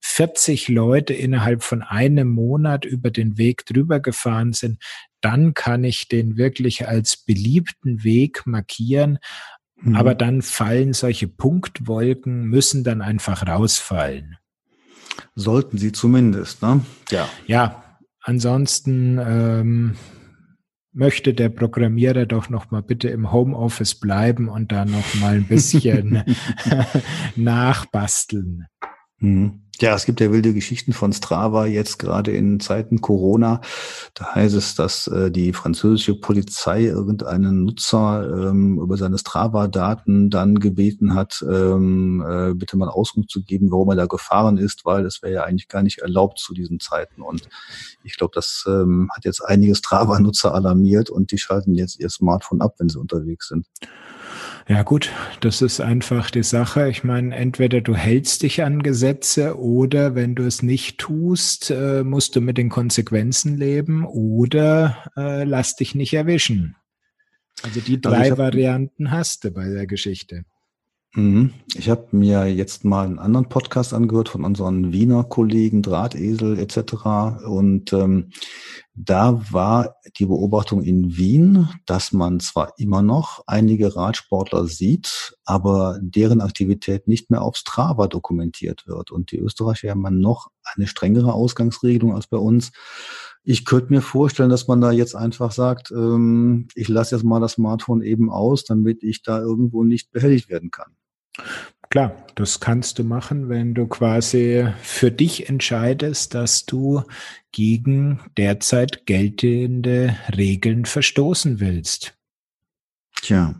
40 0.03 0.67
Leute 0.67 1.13
innerhalb 1.13 1.63
von 1.63 1.83
einem 1.83 2.29
Monat 2.29 2.85
über 2.85 3.11
den 3.11 3.37
Weg 3.37 3.65
drüber 3.65 3.99
gefahren 3.99 4.53
sind, 4.53 4.81
dann 5.21 5.53
kann 5.53 5.83
ich 5.83 6.07
den 6.07 6.37
wirklich 6.37 6.87
als 6.87 7.17
beliebten 7.17 8.03
Weg 8.03 8.45
markieren. 8.45 9.19
Mhm. 9.75 9.95
Aber 9.95 10.15
dann 10.15 10.41
fallen 10.41 10.93
solche 10.93 11.27
Punktwolken, 11.27 12.43
müssen 12.45 12.83
dann 12.83 13.01
einfach 13.01 13.47
rausfallen. 13.47 14.37
Sollten 15.35 15.77
sie 15.77 15.91
zumindest, 15.91 16.61
ne? 16.61 16.81
Ja. 17.09 17.27
Ja, 17.45 17.83
ansonsten 18.21 19.19
ähm, 19.19 19.95
möchte 20.93 21.33
der 21.33 21.49
Programmierer 21.49 22.25
doch 22.25 22.49
noch 22.49 22.71
mal 22.71 22.81
bitte 22.81 23.09
im 23.09 23.31
Homeoffice 23.31 23.95
bleiben 23.95 24.49
und 24.49 24.71
da 24.71 24.85
noch 24.85 25.15
mal 25.15 25.35
ein 25.35 25.47
bisschen 25.47 26.23
nachbasteln. 27.35 28.67
Mhm. 29.19 29.61
Ja, 29.81 29.95
es 29.95 30.05
gibt 30.05 30.21
ja 30.21 30.31
wilde 30.31 30.53
Geschichten 30.53 30.93
von 30.93 31.11
Strava 31.11 31.65
jetzt 31.65 31.97
gerade 31.97 32.29
in 32.31 32.59
Zeiten 32.59 33.01
Corona. 33.01 33.61
Da 34.13 34.35
heißt 34.35 34.53
es, 34.53 34.75
dass 34.75 35.07
äh, 35.07 35.31
die 35.31 35.53
französische 35.53 36.13
Polizei 36.13 36.83
irgendeinen 36.83 37.65
Nutzer 37.65 38.29
ähm, 38.31 38.79
über 38.79 38.95
seine 38.97 39.17
Strava-Daten 39.17 40.29
dann 40.29 40.59
gebeten 40.59 41.15
hat, 41.15 41.43
ähm, 41.49 42.23
äh, 42.23 42.53
bitte 42.53 42.77
mal 42.77 42.89
Auskunft 42.89 43.31
zu 43.31 43.41
geben, 43.41 43.71
warum 43.71 43.89
er 43.89 43.95
da 43.95 44.05
gefahren 44.05 44.59
ist, 44.59 44.85
weil 44.85 45.01
das 45.01 45.23
wäre 45.23 45.33
ja 45.33 45.43
eigentlich 45.45 45.67
gar 45.67 45.81
nicht 45.81 45.97
erlaubt 45.97 46.37
zu 46.37 46.53
diesen 46.53 46.79
Zeiten. 46.79 47.23
Und 47.23 47.49
ich 48.03 48.17
glaube, 48.17 48.33
das 48.35 48.63
ähm, 48.67 49.09
hat 49.15 49.25
jetzt 49.25 49.43
einige 49.43 49.73
Strava-Nutzer 49.73 50.53
alarmiert 50.53 51.09
und 51.09 51.31
die 51.31 51.39
schalten 51.39 51.73
jetzt 51.73 51.99
ihr 51.99 52.11
Smartphone 52.11 52.61
ab, 52.61 52.75
wenn 52.77 52.89
sie 52.89 52.99
unterwegs 52.99 53.47
sind. 53.47 53.65
Ja 54.67 54.83
gut, 54.83 55.11
das 55.41 55.61
ist 55.61 55.81
einfach 55.81 56.29
die 56.31 56.43
Sache. 56.43 56.89
Ich 56.89 57.03
meine, 57.03 57.35
entweder 57.35 57.81
du 57.81 57.95
hältst 57.95 58.43
dich 58.43 58.63
an 58.63 58.83
Gesetze 58.83 59.59
oder 59.59 60.15
wenn 60.15 60.35
du 60.35 60.43
es 60.43 60.61
nicht 60.61 60.97
tust, 60.99 61.71
äh, 61.71 62.03
musst 62.03 62.35
du 62.35 62.41
mit 62.41 62.57
den 62.57 62.69
Konsequenzen 62.69 63.57
leben 63.57 64.05
oder 64.05 64.97
äh, 65.17 65.43
lass 65.43 65.75
dich 65.75 65.95
nicht 65.95 66.13
erwischen. 66.13 66.75
Also 67.63 67.79
die 67.81 67.95
also 67.95 68.09
drei 68.09 68.23
also 68.23 68.37
Varianten 68.37 69.11
hast 69.11 69.43
du 69.43 69.51
bei 69.51 69.67
der 69.69 69.87
Geschichte. 69.87 70.45
Mhm. 71.13 71.51
Ich 71.75 71.89
habe 71.89 72.07
mir 72.11 72.45
jetzt 72.45 72.85
mal 72.85 73.05
einen 73.05 73.19
anderen 73.19 73.49
Podcast 73.49 73.93
angehört 73.93 74.29
von 74.29 74.45
unseren 74.45 74.93
Wiener 74.93 75.25
Kollegen 75.25 75.81
Drahtesel 75.81 76.57
etc. 76.57 77.43
Und 77.45 77.91
ähm, 77.91 78.29
da 78.93 79.41
war 79.51 79.95
die 80.17 80.25
Beobachtung 80.25 80.81
in 80.83 81.17
Wien, 81.17 81.67
dass 81.85 82.13
man 82.13 82.39
zwar 82.39 82.73
immer 82.77 83.01
noch 83.01 83.43
einige 83.45 83.93
Radsportler 83.93 84.67
sieht, 84.67 85.35
aber 85.43 85.99
deren 86.01 86.39
Aktivität 86.39 87.09
nicht 87.09 87.29
mehr 87.29 87.41
auf 87.41 87.57
Strava 87.57 88.07
dokumentiert 88.07 88.87
wird. 88.87 89.11
Und 89.11 89.31
die 89.33 89.39
Österreicher 89.39 89.89
haben 89.89 90.19
noch 90.19 90.47
eine 90.63 90.87
strengere 90.87 91.33
Ausgangsregelung 91.33 92.15
als 92.15 92.27
bei 92.27 92.37
uns. 92.37 92.71
Ich 93.43 93.65
könnte 93.65 93.91
mir 93.91 94.01
vorstellen, 94.01 94.49
dass 94.49 94.67
man 94.67 94.79
da 94.79 94.91
jetzt 94.91 95.15
einfach 95.15 95.51
sagt, 95.51 95.91
ähm, 95.91 96.67
ich 96.75 96.87
lasse 96.87 97.15
jetzt 97.15 97.25
mal 97.25 97.41
das 97.41 97.53
Smartphone 97.53 98.01
eben 98.01 98.29
aus, 98.29 98.63
damit 98.63 99.03
ich 99.03 99.23
da 99.23 99.41
irgendwo 99.41 99.83
nicht 99.83 100.11
behelligt 100.11 100.47
werden 100.47 100.71
kann. 100.71 100.95
Klar, 101.89 102.15
das 102.35 102.61
kannst 102.61 102.99
du 102.99 103.03
machen, 103.03 103.49
wenn 103.49 103.73
du 103.73 103.85
quasi 103.85 104.65
für 104.81 105.11
dich 105.11 105.49
entscheidest, 105.49 106.33
dass 106.33 106.65
du 106.65 107.03
gegen 107.51 108.21
derzeit 108.37 109.05
geltende 109.05 110.15
Regeln 110.35 110.85
verstoßen 110.85 111.59
willst. 111.59 112.13
Tja. 113.21 113.55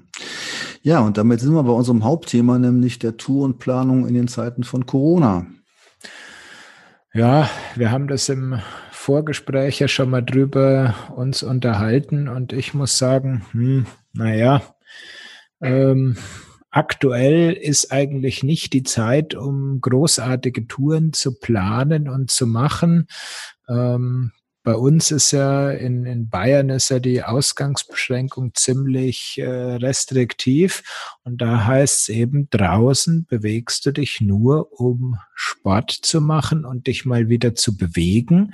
Ja, 0.82 1.02
und 1.02 1.18
damit 1.18 1.42
sind 1.42 1.54
wir 1.54 1.64
bei 1.64 1.74
unserem 1.74 2.04
Hauptthema, 2.06 2.58
nämlich 2.58 3.00
der 3.00 3.18
Tourenplanung 3.18 4.08
in 4.08 4.14
den 4.14 4.28
Zeiten 4.28 4.64
von 4.64 4.86
Corona. 4.86 5.46
Ja, 7.14 7.50
wir 7.76 7.92
haben 7.92 8.08
das 8.08 8.30
im 8.30 8.62
Vorgespräch 8.92 9.80
ja 9.80 9.90
schon 9.90 10.10
mal 10.10 10.22
drüber 10.22 10.96
uns 11.16 11.44
unterhalten 11.44 12.30
und 12.30 12.54
ich 12.54 12.74
muss 12.74 12.98
sagen, 12.98 13.46
hm, 13.52 13.86
naja, 14.14 14.62
ähm, 15.62 16.16
aktuell 16.72 17.52
ist 17.52 17.92
eigentlich 17.92 18.44
nicht 18.44 18.74
die 18.74 18.84
Zeit, 18.84 19.36
um 19.36 19.80
großartige 19.82 20.68
Touren 20.68 21.14
zu 21.14 21.38
planen 21.38 22.10
und 22.10 22.32
zu 22.32 22.48
machen. 22.48 23.08
Ähm, 23.70 24.32
bei 24.64 24.76
uns 24.76 25.10
ist 25.10 25.32
ja 25.32 25.72
in, 25.72 26.06
in 26.06 26.30
Bayern 26.30 26.70
ist 26.70 26.90
ja 26.90 27.00
die 27.00 27.24
Ausgangsbeschränkung 27.24 28.54
ziemlich 28.54 29.40
äh, 29.40 29.50
restriktiv. 29.50 30.84
Und 31.24 31.42
da 31.42 31.66
heißt 31.66 32.02
es 32.02 32.10
eben 32.10 32.48
draußen 32.52 33.26
bewegst 33.26 33.86
du 33.86 33.92
dich 33.92 34.22
nur, 34.22 34.80
um 34.80 35.18
Sport 35.34 35.92
zu 35.92 36.22
machen 36.22 36.66
und 36.66 36.88
dich 36.88 37.06
mal 37.06 37.28
wieder 37.28 37.56
zu 37.56 37.76
bewegen. 37.76 38.52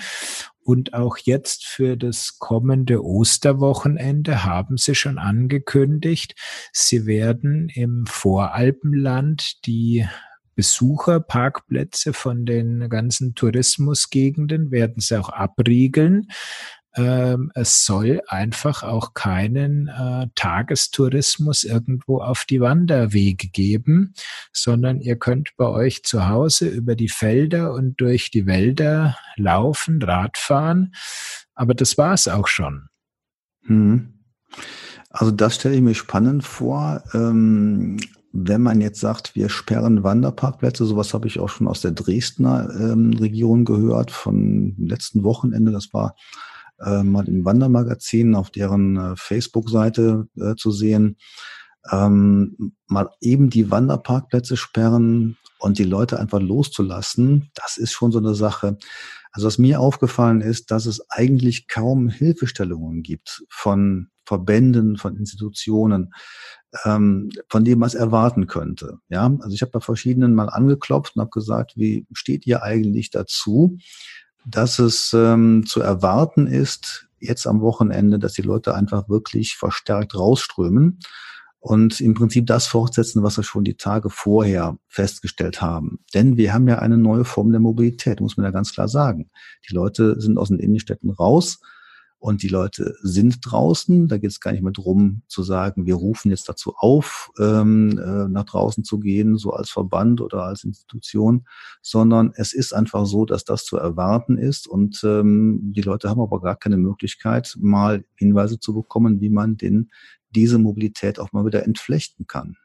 Und 0.64 0.94
auch 0.94 1.18
jetzt 1.18 1.66
für 1.66 1.96
das 1.96 2.40
kommende 2.40 3.04
Osterwochenende 3.04 4.44
haben 4.44 4.78
sie 4.78 4.96
schon 4.96 5.18
angekündigt, 5.18 6.36
sie 6.74 7.06
werden 7.06 7.70
im 7.70 8.06
Voralpenland 8.06 9.66
die 9.66 10.06
Besucherparkplätze 10.58 12.14
von 12.14 12.46
den 12.46 12.90
ganzen 12.90 13.36
Tourismusgegenden 13.36 14.72
werden 14.72 15.00
sie 15.00 15.20
auch 15.20 15.30
abriegeln. 15.30 16.30
Ähm, 16.96 17.52
es 17.54 17.86
soll 17.86 18.22
einfach 18.28 18.82
auch 18.82 19.14
keinen 19.14 19.88
äh, 19.88 20.28
Tagestourismus 20.34 21.64
irgendwo 21.64 22.22
auf 22.22 22.44
die 22.50 22.60
Wanderwege 22.60 23.50
geben, 23.50 24.16
sondern 24.52 25.00
ihr 25.00 25.16
könnt 25.16 25.52
bei 25.58 25.68
euch 25.68 26.04
zu 26.04 26.28
Hause 26.28 26.68
über 26.68 26.96
die 26.96 27.10
Felder 27.10 27.72
und 27.74 28.02
durch 28.02 28.32
die 28.32 28.48
Wälder 28.48 29.16
laufen, 29.36 30.02
Radfahren. 30.02 30.96
Aber 31.54 31.76
das 31.76 32.00
war 32.00 32.16
es 32.16 32.28
auch 32.28 32.48
schon. 32.48 32.90
Hm. 33.66 34.16
Also 35.12 35.32
das 35.32 35.54
stelle 35.54 35.76
ich 35.76 35.82
mir 35.82 35.94
spannend 35.94 36.44
vor. 36.44 37.04
Ähm, 37.14 37.98
wenn 38.40 38.62
man 38.62 38.82
jetzt 38.82 39.00
sagt, 39.00 39.36
wir 39.36 39.50
sperren 39.50 40.04
Wanderparkplätze, 40.04 40.86
sowas 40.86 41.16
habe 41.16 41.28
ich 41.28 41.40
auch 41.40 41.50
schon 41.50 41.68
aus 41.68 41.82
der 41.82 41.92
Dresdner 41.92 42.70
ähm, 42.80 43.14
Region 43.14 43.66
gehört 43.66 44.12
von 44.12 44.76
letzten 44.78 45.24
Wochenende. 45.24 45.72
Das 45.72 45.92
war 45.92 46.16
äh, 46.80 47.02
mal 47.02 47.28
im 47.28 47.46
Wandermagazin 47.46 48.36
auf 48.36 48.52
deren 48.52 48.96
äh, 48.96 49.16
Facebook-Seite 49.16 50.28
äh, 50.40 50.54
zu 50.56 50.70
sehen. 50.70 51.18
Ähm, 51.92 52.74
mal 52.86 53.10
eben 53.22 53.50
die 53.50 53.72
Wanderparkplätze 53.72 54.56
sperren 54.56 55.38
und 55.58 55.80
die 55.80 55.84
Leute 55.84 56.20
einfach 56.20 56.40
loszulassen, 56.40 57.50
das 57.56 57.78
ist 57.78 57.92
schon 57.92 58.12
so 58.12 58.20
eine 58.20 58.36
Sache. 58.36 58.78
Also 59.32 59.48
was 59.48 59.58
mir 59.58 59.80
aufgefallen 59.80 60.42
ist, 60.42 60.70
dass 60.70 60.86
es 60.86 61.10
eigentlich 61.10 61.68
kaum 61.68 62.08
Hilfestellungen 62.10 63.02
gibt 63.02 63.44
von 63.50 64.10
Verbänden, 64.26 64.98
von 64.98 65.16
Institutionen, 65.16 66.14
ähm, 66.84 67.30
von 67.50 67.64
dem 67.64 67.82
es 67.84 67.94
erwarten 67.96 68.48
könnte. 68.48 69.00
Ja, 69.10 69.26
also 69.40 69.54
ich 69.54 69.62
habe 69.62 69.72
bei 69.72 69.80
verschiedenen 69.80 70.36
mal 70.36 70.50
angeklopft 70.50 71.16
und 71.16 71.22
habe 71.22 71.32
gesagt, 71.32 71.74
wie 71.76 72.06
steht 72.14 72.46
ihr 72.46 72.64
eigentlich 72.64 73.10
dazu? 73.10 73.78
dass 74.48 74.80
es 74.80 75.14
ähm, 75.14 75.66
zu 75.66 75.82
erwarten 75.82 76.48
ist, 76.48 77.08
jetzt 77.20 77.48
am 77.48 77.62
Wochenende, 77.62 78.18
dass 78.18 78.34
die 78.34 78.42
Leute 78.42 78.74
einfach 78.74 79.10
wirklich 79.10 79.56
verstärkt 79.56 80.16
rausströmen 80.16 81.00
und 81.60 82.00
im 82.00 82.14
Prinzip 82.14 82.46
das 82.48 82.68
fortsetzen, 82.68 83.24
was 83.24 83.38
wir 83.38 83.44
schon 83.44 83.66
die 83.66 83.76
Tage 83.76 84.10
vorher 84.10 84.78
festgestellt 84.88 85.62
haben. 85.62 86.00
Denn 86.14 86.38
wir 86.38 86.54
haben 86.54 86.68
ja 86.68 86.80
eine 86.80 86.98
neue 86.98 87.26
Form 87.26 87.52
der 87.52 87.60
Mobilität, 87.60 88.22
muss 88.22 88.38
man 88.38 88.46
ja 88.46 88.52
ganz 88.52 88.74
klar 88.74 88.88
sagen. 88.88 89.30
Die 89.70 89.74
Leute 89.74 90.20
sind 90.22 90.38
aus 90.38 90.48
den 90.48 90.60
Innenstädten 90.60 91.10
raus 91.10 91.60
und 92.20 92.42
die 92.42 92.48
Leute 92.48 92.96
sind 93.02 93.40
draußen. 93.42 94.08
Da 94.08 94.18
geht 94.18 94.32
es 94.32 94.40
gar 94.40 94.52
nicht 94.52 94.64
mehr 94.64 94.72
drum 94.72 95.22
zu 95.28 95.44
sagen, 95.44 95.86
wir 95.86 95.96
rufen 95.96 96.32
jetzt 96.32 96.50
dazu 96.50 96.74
auf, 96.76 97.32
ähm, 97.40 97.98
äh, 97.98 98.28
nach 98.28 98.46
draußen 98.46 98.84
zu 98.84 99.00
gehen, 99.00 99.38
so 99.38 99.52
als 99.52 99.70
Verband 99.70 100.22
oder 100.22 100.44
als 100.44 100.64
Institution, 100.64 101.46
sondern 101.82 102.34
es 102.36 102.54
ist 102.54 102.74
einfach 102.74 103.06
so, 103.06 103.26
dass 103.26 103.44
das 103.44 103.66
zu 103.66 103.78
erwarten 103.78 104.38
ist 104.38 104.68
und 104.68 105.02
ähm, 105.04 105.74
die 105.76 105.82
Leute 105.82 106.10
haben 106.10 106.22
aber 106.22 106.42
gar 106.42 106.56
keine 106.56 106.78
Möglichkeit, 106.78 107.56
mal 107.60 108.04
Hinweise 108.16 108.60
zu 108.60 108.74
bekommen, 108.74 109.22
wie 109.22 109.30
man 109.30 109.58
denn 109.58 109.90
diese 110.32 110.58
Mobilität 110.58 111.20
auch 111.20 111.32
mal 111.32 111.46
wieder 111.46 111.64
entflechten 111.64 112.28
kann. 112.28 112.58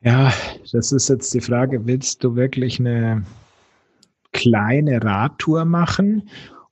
Ja, 0.00 0.32
das 0.72 0.92
ist 0.92 1.08
jetzt 1.08 1.34
die 1.34 1.40
Frage, 1.40 1.86
willst 1.86 2.22
du 2.22 2.36
wirklich 2.36 2.78
eine 2.78 3.24
kleine 4.32 5.02
Radtour 5.02 5.64
machen 5.64 6.28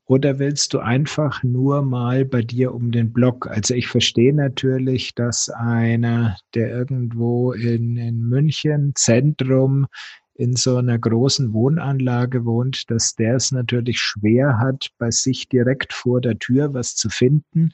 oder 0.07 0.39
willst 0.39 0.73
du 0.73 0.79
einfach 0.79 1.43
nur 1.43 1.83
mal 1.83 2.25
bei 2.25 2.43
dir 2.43 2.73
um 2.73 2.93
den 2.93 3.13
Block? 3.13 3.49
Also 3.49 3.75
ich 3.75 3.89
verstehe 3.89 4.35
natürlich, 4.35 5.15
dass 5.15 5.49
einer, 5.49 6.37
der 6.55 6.71
irgendwo 6.71 7.53
in, 7.53 7.97
in 7.97 8.21
München 8.23 8.93
Zentrum 8.95 9.87
in 10.35 10.55
so 10.55 10.77
einer 10.77 10.99
großen 10.99 11.53
Wohnanlage 11.53 12.45
wohnt, 12.45 12.91
dass 12.91 13.15
der 13.15 13.37
es 13.37 13.53
natürlich 13.53 13.99
schwer 13.99 14.59
hat, 14.59 14.89
bei 14.99 15.11
sich 15.11 15.49
direkt 15.49 15.93
vor 15.93 16.21
der 16.21 16.39
Tür 16.39 16.73
was 16.73 16.95
zu 16.95 17.09
finden. 17.09 17.71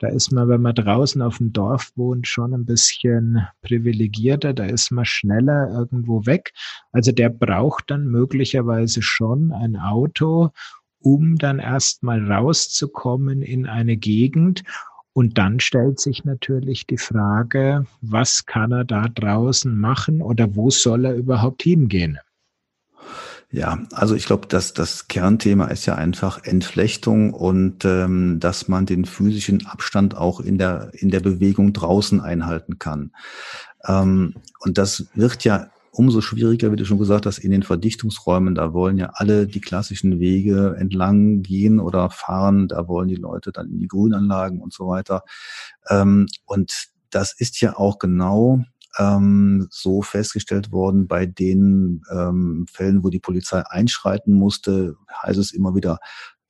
Da 0.00 0.08
ist 0.08 0.32
man, 0.32 0.48
wenn 0.48 0.62
man 0.62 0.74
draußen 0.74 1.22
auf 1.22 1.38
dem 1.38 1.52
Dorf 1.52 1.90
wohnt, 1.96 2.26
schon 2.26 2.52
ein 2.52 2.66
bisschen 2.66 3.46
privilegierter. 3.62 4.52
Da 4.52 4.64
ist 4.64 4.90
man 4.90 5.04
schneller 5.04 5.70
irgendwo 5.70 6.26
weg. 6.26 6.52
Also 6.92 7.12
der 7.12 7.28
braucht 7.28 7.90
dann 7.90 8.06
möglicherweise 8.06 9.02
schon 9.02 9.52
ein 9.52 9.76
Auto, 9.76 10.50
um 11.04 11.36
dann 11.36 11.58
erstmal 11.58 12.32
rauszukommen 12.32 13.42
in 13.42 13.66
eine 13.66 13.96
Gegend. 13.96 14.64
Und 15.12 15.38
dann 15.38 15.60
stellt 15.60 16.00
sich 16.00 16.24
natürlich 16.24 16.86
die 16.86 16.98
Frage, 16.98 17.86
was 18.00 18.46
kann 18.46 18.72
er 18.72 18.84
da 18.84 19.06
draußen 19.08 19.78
machen 19.78 20.22
oder 20.22 20.56
wo 20.56 20.70
soll 20.70 21.04
er 21.04 21.14
überhaupt 21.14 21.62
hingehen? 21.62 22.18
Ja, 23.50 23.78
also 23.92 24.16
ich 24.16 24.26
glaube, 24.26 24.48
dass 24.48 24.72
das 24.72 25.06
Kernthema 25.06 25.66
ist 25.66 25.86
ja 25.86 25.94
einfach 25.94 26.42
Entflechtung 26.42 27.32
und 27.32 27.84
ähm, 27.84 28.40
dass 28.40 28.66
man 28.66 28.86
den 28.86 29.04
physischen 29.04 29.66
Abstand 29.66 30.16
auch 30.16 30.40
in 30.40 30.58
der 30.58 30.90
in 30.94 31.10
der 31.10 31.20
Bewegung 31.20 31.72
draußen 31.72 32.20
einhalten 32.20 32.80
kann. 32.80 33.12
Ähm, 33.86 34.34
und 34.58 34.78
das 34.78 35.06
wird 35.14 35.44
ja 35.44 35.68
umso 35.94 36.20
schwieriger, 36.20 36.72
wie 36.72 36.76
du 36.76 36.84
schon 36.84 36.98
gesagt 36.98 37.24
hast, 37.24 37.38
in 37.38 37.52
den 37.52 37.62
Verdichtungsräumen. 37.62 38.54
Da 38.54 38.72
wollen 38.72 38.98
ja 38.98 39.10
alle 39.14 39.46
die 39.46 39.60
klassischen 39.60 40.18
Wege 40.18 40.76
entlang 40.78 41.42
gehen 41.42 41.78
oder 41.78 42.10
fahren. 42.10 42.68
Da 42.68 42.88
wollen 42.88 43.08
die 43.08 43.14
Leute 43.14 43.52
dann 43.52 43.70
in 43.70 43.78
die 43.78 43.88
Grünanlagen 43.88 44.60
und 44.60 44.72
so 44.72 44.88
weiter. 44.88 45.22
Ähm, 45.88 46.26
und 46.46 46.88
das 47.10 47.32
ist 47.32 47.60
ja 47.60 47.76
auch 47.76 47.98
genau 47.98 48.64
ähm, 48.98 49.68
so 49.70 50.02
festgestellt 50.02 50.72
worden 50.72 51.06
bei 51.06 51.26
den 51.26 52.02
ähm, 52.10 52.66
Fällen, 52.70 53.04
wo 53.04 53.08
die 53.08 53.20
Polizei 53.20 53.62
einschreiten 53.68 54.34
musste, 54.34 54.96
heißt 55.22 55.38
es 55.38 55.52
immer 55.52 55.76
wieder, 55.76 55.98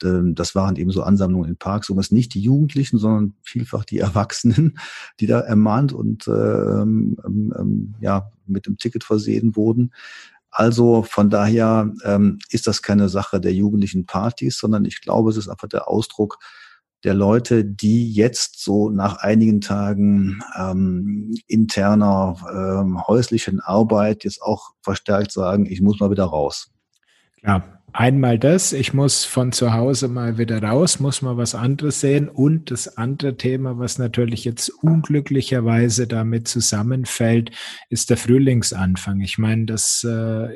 das 0.01 0.55
waren 0.55 0.77
eben 0.77 0.91
so 0.91 1.03
Ansammlungen 1.03 1.49
in 1.49 1.57
Parks, 1.57 1.89
um 1.89 1.99
es 1.99 2.11
nicht 2.11 2.35
die 2.35 2.41
Jugendlichen, 2.41 2.99
sondern 2.99 3.35
vielfach 3.43 3.85
die 3.85 3.99
Erwachsenen, 4.01 4.79
die 5.21 5.27
da 5.27 5.41
ermahnt 5.41 5.93
und 5.93 6.27
ähm, 6.29 7.17
ähm, 7.25 7.55
ähm, 7.59 7.95
ja 8.01 8.31
mit 8.47 8.67
dem 8.67 8.77
Ticket 8.77 9.05
versehen 9.05 9.57
wurden. 9.57 9.93
Also 10.51 11.03
von 11.03 11.31
daher 11.31 11.93
ähm, 12.05 12.39
ist 12.51 12.67
das 12.67 12.83
keine 12.83 13.09
Sache 13.09 13.41
der 13.41 13.53
jugendlichen 13.53 14.07
Partys, 14.07 14.59
sondern 14.59 14.85
ich 14.85 15.01
glaube, 15.01 15.31
es 15.31 15.37
ist 15.37 15.49
einfach 15.49 15.69
der 15.69 15.89
Ausdruck 15.89 16.39
der 17.03 17.15
Leute, 17.15 17.65
die 17.65 18.11
jetzt 18.11 18.63
so 18.63 18.89
nach 18.89 19.17
einigen 19.17 19.61
Tagen 19.61 20.41
ähm, 20.57 21.35
interner 21.47 22.37
ähm, 22.51 23.07
häuslichen 23.07 23.61
Arbeit 23.61 24.25
jetzt 24.25 24.41
auch 24.41 24.71
verstärkt 24.81 25.33
sagen, 25.33 25.67
ich 25.67 25.81
muss 25.83 26.01
mal 26.01 26.11
wieder 26.11 26.25
raus. 26.25 26.71
Ja, 27.43 27.63
einmal 27.95 28.39
das, 28.39 28.73
ich 28.73 28.93
muss 28.93 29.25
von 29.25 29.53
zu 29.53 29.73
Hause 29.73 30.09
mal 30.09 30.37
wieder 30.37 30.63
raus, 30.63 30.99
muss 30.99 31.23
mal 31.23 31.37
was 31.37 31.55
anderes 31.55 32.01
sehen. 32.01 32.29
Und 32.29 32.71
das 32.71 32.99
andere 32.99 33.37
Thema, 33.37 33.79
was 33.79 33.99
natürlich 33.99 34.45
jetzt 34.45 34.69
unglücklicherweise 34.69 36.07
damit 36.07 36.49
zusammenfällt, 36.49 37.53
ist 37.89 38.11
der 38.11 38.17
Frühlingsanfang. 38.17 39.21
Ich 39.21 39.39
meine, 39.39 39.67
das 39.67 40.03
äh, 40.05 40.49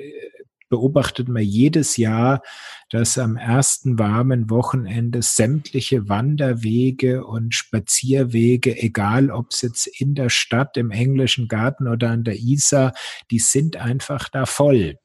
beobachtet 0.69 1.29
man 1.29 1.43
jedes 1.43 1.97
Jahr, 1.97 2.43
dass 2.91 3.19
am 3.19 3.37
ersten 3.37 3.99
warmen 3.99 4.51
Wochenende 4.51 5.23
sämtliche 5.23 6.09
Wanderwege 6.09 7.25
und 7.25 7.55
Spazierwege, 7.55 8.77
egal 8.83 9.31
ob 9.31 9.53
es 9.53 9.63
jetzt 9.63 9.87
in 9.87 10.15
der 10.15 10.29
Stadt, 10.29 10.77
im 10.77 10.91
englischen 10.91 11.47
Garten 11.47 11.87
oder 11.87 12.11
an 12.11 12.25
der 12.25 12.37
Isar, 12.37 12.95
die 13.31 13.39
sind 13.39 13.77
einfach 13.77 14.29
da 14.29 14.45
voll. 14.45 14.99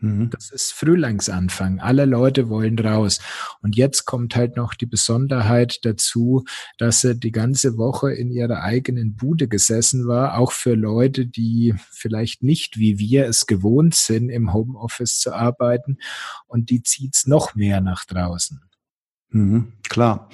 Mhm. 0.00 0.30
Das 0.30 0.50
ist 0.50 0.72
Frühlingsanfang. 0.72 1.80
Alle 1.80 2.04
Leute 2.04 2.48
wollen 2.48 2.78
raus. 2.78 3.20
Und 3.62 3.76
jetzt 3.76 4.04
kommt 4.04 4.36
halt 4.36 4.56
noch 4.56 4.74
die 4.74 4.86
Besonderheit 4.86 5.80
dazu, 5.82 6.44
dass 6.78 7.00
sie 7.00 7.16
die 7.16 7.32
ganze 7.32 7.76
Woche 7.76 8.12
in 8.12 8.30
ihrer 8.30 8.62
eigenen 8.62 9.16
Bude 9.16 9.48
gesessen 9.48 10.06
war, 10.06 10.38
auch 10.38 10.52
für 10.52 10.74
Leute, 10.74 11.26
die 11.26 11.74
vielleicht 11.90 12.42
nicht 12.42 12.78
wie 12.78 12.98
wir 12.98 13.26
es 13.26 13.46
gewohnt 13.46 13.94
sind, 13.94 14.28
im 14.28 14.52
Homeoffice 14.52 15.18
zu 15.18 15.32
arbeiten. 15.32 15.98
Und 16.46 16.70
die 16.70 16.82
zieht's 16.82 17.26
noch 17.26 17.54
mehr 17.54 17.80
nach 17.80 18.04
draußen. 18.04 18.60
Mhm, 19.30 19.72
klar. 19.88 20.30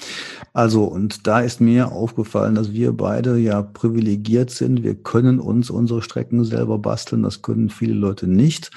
Also, 0.53 0.85
und 0.85 1.27
da 1.27 1.41
ist 1.41 1.61
mir 1.61 1.91
aufgefallen, 1.91 2.55
dass 2.55 2.73
wir 2.73 2.93
beide 2.93 3.39
ja 3.39 3.61
privilegiert 3.63 4.51
sind. 4.51 4.85
Wir 4.85 4.95
können 4.95 5.41
uns 5.41 5.69
unsere 5.69 6.01
Strecken 6.01 6.45
selber 6.45 6.79
basteln. 6.79 7.25
Das 7.25 7.43
können 7.43 7.71
viele 7.71 7.95
Leute 7.95 8.29
nicht. 8.29 8.71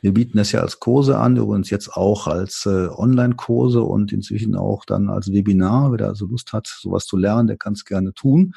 Wir 0.00 0.14
bieten 0.14 0.38
es 0.38 0.52
ja 0.52 0.60
als 0.60 0.78
Kurse 0.78 1.18
an, 1.18 1.36
übrigens 1.36 1.70
jetzt 1.70 1.92
auch 1.92 2.28
als 2.28 2.66
äh, 2.66 2.88
Online-Kurse 2.88 3.82
und 3.82 4.12
inzwischen 4.12 4.54
auch 4.54 4.84
dann 4.84 5.08
als 5.08 5.32
Webinar. 5.32 5.90
Wer 5.90 5.98
da 5.98 6.06
also 6.06 6.26
Lust 6.26 6.52
hat, 6.52 6.68
sowas 6.68 7.06
zu 7.06 7.16
lernen, 7.16 7.48
der 7.48 7.56
kann 7.56 7.72
es 7.72 7.84
gerne 7.84 8.14
tun. 8.14 8.54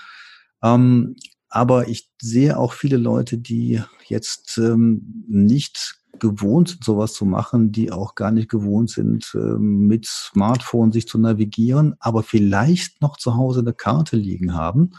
Ähm, 0.62 1.15
aber 1.49 1.88
ich 1.88 2.10
sehe 2.21 2.58
auch 2.58 2.73
viele 2.73 2.97
Leute, 2.97 3.38
die 3.38 3.82
jetzt 4.08 4.58
ähm, 4.58 5.25
nicht 5.27 5.95
gewohnt 6.19 6.69
sind, 6.69 6.84
sowas 6.84 7.13
zu 7.13 7.25
machen, 7.25 7.71
die 7.71 7.91
auch 7.91 8.13
gar 8.13 8.32
nicht 8.32 8.47
gewohnt 8.47 8.91
sind, 8.91 9.32
ähm, 9.34 9.88
mit 9.88 10.06
Smartphone 10.06 10.91
sich 10.91 11.08
zu 11.08 11.17
navigieren, 11.17 11.95
aber 11.99 12.21
vielleicht 12.21 13.01
noch 13.01 13.17
zu 13.17 13.36
Hause 13.36 13.62
eine 13.62 13.73
Karte 13.73 14.15
liegen 14.15 14.54
haben 14.54 14.91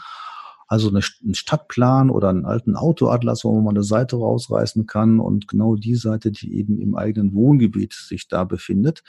also 0.73 0.89
eine, 0.89 1.01
einen 1.23 1.35
Stadtplan 1.35 2.09
oder 2.09 2.29
einen 2.29 2.45
alten 2.45 2.75
Autoatlas, 2.75 3.43
wo 3.43 3.61
man 3.61 3.75
eine 3.75 3.83
Seite 3.83 4.15
rausreißen 4.15 4.87
kann 4.87 5.19
und 5.19 5.47
genau 5.47 5.75
die 5.75 5.93
Seite, 5.93 6.31
die 6.31 6.57
eben 6.57 6.79
im 6.79 6.95
eigenen 6.95 7.35
Wohngebiet 7.35 7.93
sich 7.93 8.27
da 8.27 8.43
befindet. 8.43 9.03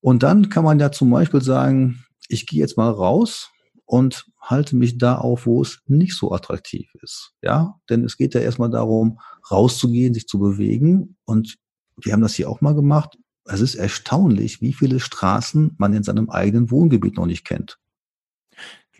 Und 0.00 0.22
dann 0.22 0.50
kann 0.50 0.62
man 0.62 0.78
ja 0.78 0.92
zum 0.92 1.10
Beispiel 1.10 1.42
sagen, 1.42 2.04
ich 2.28 2.46
gehe 2.46 2.60
jetzt 2.60 2.76
mal 2.76 2.90
raus 2.90 3.50
und 3.86 4.26
halte 4.40 4.76
mich 4.76 4.98
da 4.98 5.16
auf, 5.16 5.46
wo 5.46 5.62
es 5.62 5.80
nicht 5.88 6.14
so 6.14 6.30
attraktiv 6.30 6.94
ist. 7.02 7.32
Ja, 7.42 7.80
denn 7.90 8.04
es 8.04 8.16
geht 8.16 8.34
ja 8.34 8.40
erstmal 8.40 8.70
darum, 8.70 9.18
rauszugehen, 9.50 10.14
sich 10.14 10.28
zu 10.28 10.38
bewegen. 10.38 11.16
Und 11.24 11.56
wir 12.00 12.12
haben 12.12 12.22
das 12.22 12.36
hier 12.36 12.48
auch 12.48 12.60
mal 12.60 12.76
gemacht. 12.76 13.18
Es 13.46 13.60
ist 13.60 13.74
erstaunlich, 13.74 14.62
wie 14.62 14.74
viele 14.74 15.00
Straßen 15.00 15.74
man 15.76 15.92
in 15.92 16.04
seinem 16.04 16.30
eigenen 16.30 16.70
Wohngebiet 16.70 17.16
noch 17.16 17.26
nicht 17.26 17.44
kennt. 17.44 17.80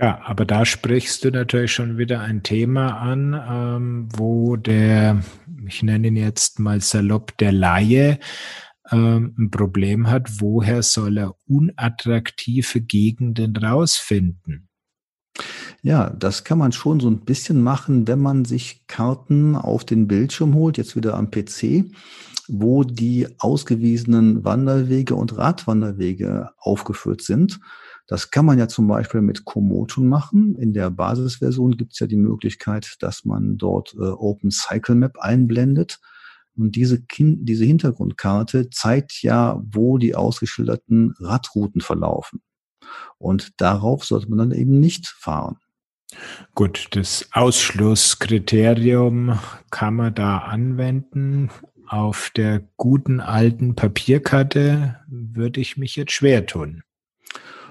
Ja, 0.00 0.20
aber 0.24 0.44
da 0.44 0.64
sprichst 0.64 1.24
du 1.24 1.30
natürlich 1.30 1.72
schon 1.72 1.98
wieder 1.98 2.20
ein 2.20 2.44
Thema 2.44 2.98
an, 2.98 3.34
ähm, 3.34 4.08
wo 4.12 4.54
der, 4.54 5.22
ich 5.66 5.82
nenne 5.82 6.06
ihn 6.06 6.16
jetzt 6.16 6.60
mal 6.60 6.80
salopp, 6.80 7.36
der 7.38 7.50
Laie 7.50 8.20
ähm, 8.92 9.34
ein 9.36 9.50
Problem 9.50 10.08
hat. 10.08 10.40
Woher 10.40 10.84
soll 10.84 11.18
er 11.18 11.34
unattraktive 11.48 12.80
Gegenden 12.80 13.56
rausfinden? 13.56 14.68
Ja, 15.82 16.10
das 16.10 16.44
kann 16.44 16.58
man 16.58 16.70
schon 16.70 17.00
so 17.00 17.10
ein 17.10 17.24
bisschen 17.24 17.60
machen, 17.60 18.06
wenn 18.06 18.20
man 18.20 18.44
sich 18.44 18.86
Karten 18.86 19.56
auf 19.56 19.84
den 19.84 20.06
Bildschirm 20.06 20.54
holt, 20.54 20.78
jetzt 20.78 20.94
wieder 20.94 21.14
am 21.14 21.30
PC, 21.30 21.90
wo 22.46 22.84
die 22.84 23.26
ausgewiesenen 23.38 24.44
Wanderwege 24.44 25.16
und 25.16 25.36
Radwanderwege 25.36 26.50
aufgeführt 26.58 27.22
sind. 27.22 27.58
Das 28.08 28.30
kann 28.30 28.46
man 28.46 28.58
ja 28.58 28.68
zum 28.68 28.88
Beispiel 28.88 29.20
mit 29.20 29.44
Komoot 29.44 29.98
machen. 29.98 30.56
In 30.56 30.72
der 30.72 30.90
Basisversion 30.90 31.76
gibt 31.76 31.92
es 31.92 31.98
ja 31.98 32.06
die 32.06 32.16
Möglichkeit, 32.16 32.96
dass 33.00 33.26
man 33.26 33.58
dort 33.58 33.94
äh, 33.94 34.02
Open 34.02 34.50
Cycle 34.50 34.94
Map 34.94 35.18
einblendet. 35.18 36.00
Und 36.56 36.74
diese, 36.74 37.02
diese 37.18 37.66
Hintergrundkarte 37.66 38.70
zeigt 38.70 39.22
ja, 39.22 39.60
wo 39.62 39.98
die 39.98 40.14
ausgeschilderten 40.14 41.14
Radrouten 41.20 41.82
verlaufen. 41.82 42.40
Und 43.18 43.60
darauf 43.60 44.06
sollte 44.06 44.30
man 44.30 44.38
dann 44.38 44.52
eben 44.52 44.80
nicht 44.80 45.06
fahren. 45.06 45.58
Gut, 46.54 46.88
das 46.92 47.28
Ausschlusskriterium 47.32 49.38
kann 49.70 49.94
man 49.94 50.14
da 50.14 50.38
anwenden. 50.38 51.50
Auf 51.86 52.30
der 52.34 52.62
guten 52.78 53.20
alten 53.20 53.74
Papierkarte 53.74 54.98
würde 55.06 55.60
ich 55.60 55.76
mich 55.76 55.94
jetzt 55.96 56.12
schwer 56.12 56.46
tun. 56.46 56.82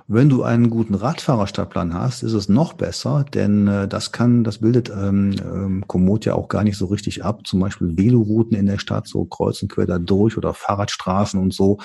Wenn 0.09 0.29
du 0.29 0.43
einen 0.43 0.69
guten 0.69 0.95
Radfahrerstadtplan 0.95 1.93
hast, 1.93 2.23
ist 2.23 2.31
es 2.31 2.47
noch 2.47 2.71
besser, 2.71 3.25
denn 3.33 3.67
äh, 3.67 3.89
das 3.89 4.13
kann, 4.13 4.45
das 4.45 4.59
bildet 4.59 4.89
ähm, 4.89 5.35
ähm, 5.43 5.83
Komoot 5.85 6.23
ja 6.23 6.33
auch 6.33 6.47
gar 6.47 6.63
nicht 6.63 6.77
so 6.77 6.85
richtig 6.85 7.25
ab. 7.25 7.45
Zum 7.45 7.59
Beispiel 7.59 7.97
Velorouten 7.97 8.55
in 8.57 8.67
der 8.67 8.77
Stadt, 8.77 9.05
so 9.09 9.25
kreuz 9.25 9.61
und 9.61 9.69
quer 9.69 9.85
da 9.85 9.99
durch 9.99 10.37
oder 10.37 10.53
Fahrradstraßen 10.53 11.37
und 11.37 11.53
so. 11.53 11.79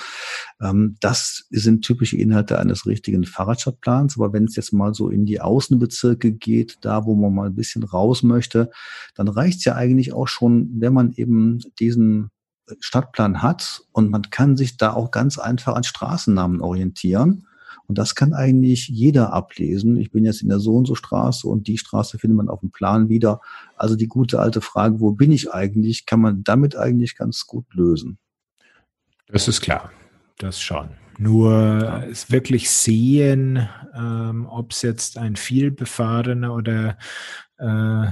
Ähm, 0.61 0.95
das 1.01 1.47
sind 1.49 1.83
typische 1.83 2.15
Inhalte 2.15 2.59
eines 2.59 2.85
richtigen 2.85 3.25
Fahrradstadtplans. 3.25 4.15
Aber 4.15 4.31
wenn 4.31 4.45
es 4.45 4.55
jetzt 4.55 4.71
mal 4.71 4.93
so 4.93 5.09
in 5.09 5.25
die 5.25 5.41
Außenbezirke 5.41 6.31
geht, 6.31 6.77
da 6.79 7.05
wo 7.05 7.15
man 7.15 7.35
mal 7.35 7.47
ein 7.47 7.55
bisschen 7.55 7.83
raus 7.83 8.23
möchte, 8.23 8.71
dann 9.15 9.27
reicht 9.27 9.57
es 9.57 9.65
ja 9.65 9.75
eigentlich 9.75 10.13
auch 10.13 10.29
schon, 10.29 10.69
wenn 10.79 10.93
man 10.93 11.11
eben 11.11 11.59
diesen 11.77 12.29
Stadtplan 12.79 13.41
hat 13.41 13.81
und 13.91 14.09
man 14.09 14.21
kann 14.29 14.55
sich 14.55 14.77
da 14.77 14.93
auch 14.93 15.11
ganz 15.11 15.37
einfach 15.37 15.75
an 15.75 15.83
Straßennamen 15.83 16.61
orientieren. 16.61 17.47
Und 17.87 17.97
das 17.97 18.15
kann 18.15 18.33
eigentlich 18.33 18.87
jeder 18.87 19.33
ablesen. 19.33 19.97
Ich 19.97 20.11
bin 20.11 20.25
jetzt 20.25 20.41
in 20.41 20.49
der 20.49 20.59
so 20.59 20.75
und 20.75 20.85
so 20.85 20.95
Straße 20.95 21.47
und 21.47 21.67
die 21.67 21.77
Straße 21.77 22.19
findet 22.19 22.37
man 22.37 22.49
auf 22.49 22.61
dem 22.61 22.71
Plan 22.71 23.09
wieder. 23.09 23.41
Also 23.75 23.95
die 23.95 24.07
gute 24.07 24.39
alte 24.39 24.61
Frage, 24.61 24.99
wo 24.99 25.11
bin 25.11 25.31
ich 25.31 25.53
eigentlich, 25.53 26.05
kann 26.05 26.21
man 26.21 26.43
damit 26.43 26.75
eigentlich 26.75 27.15
ganz 27.15 27.45
gut 27.47 27.65
lösen. 27.73 28.17
Das 29.27 29.47
ist 29.47 29.61
klar. 29.61 29.91
Das 30.37 30.59
schon. 30.59 30.89
Nur 31.17 32.03
es 32.09 32.31
wirklich 32.31 32.69
sehen, 32.69 33.69
ähm, 33.95 34.47
ob 34.49 34.71
es 34.71 34.81
jetzt 34.81 35.17
ein 35.17 35.35
vielbefahrener 35.35 36.53
oder 36.53 36.97
äh, 37.57 38.07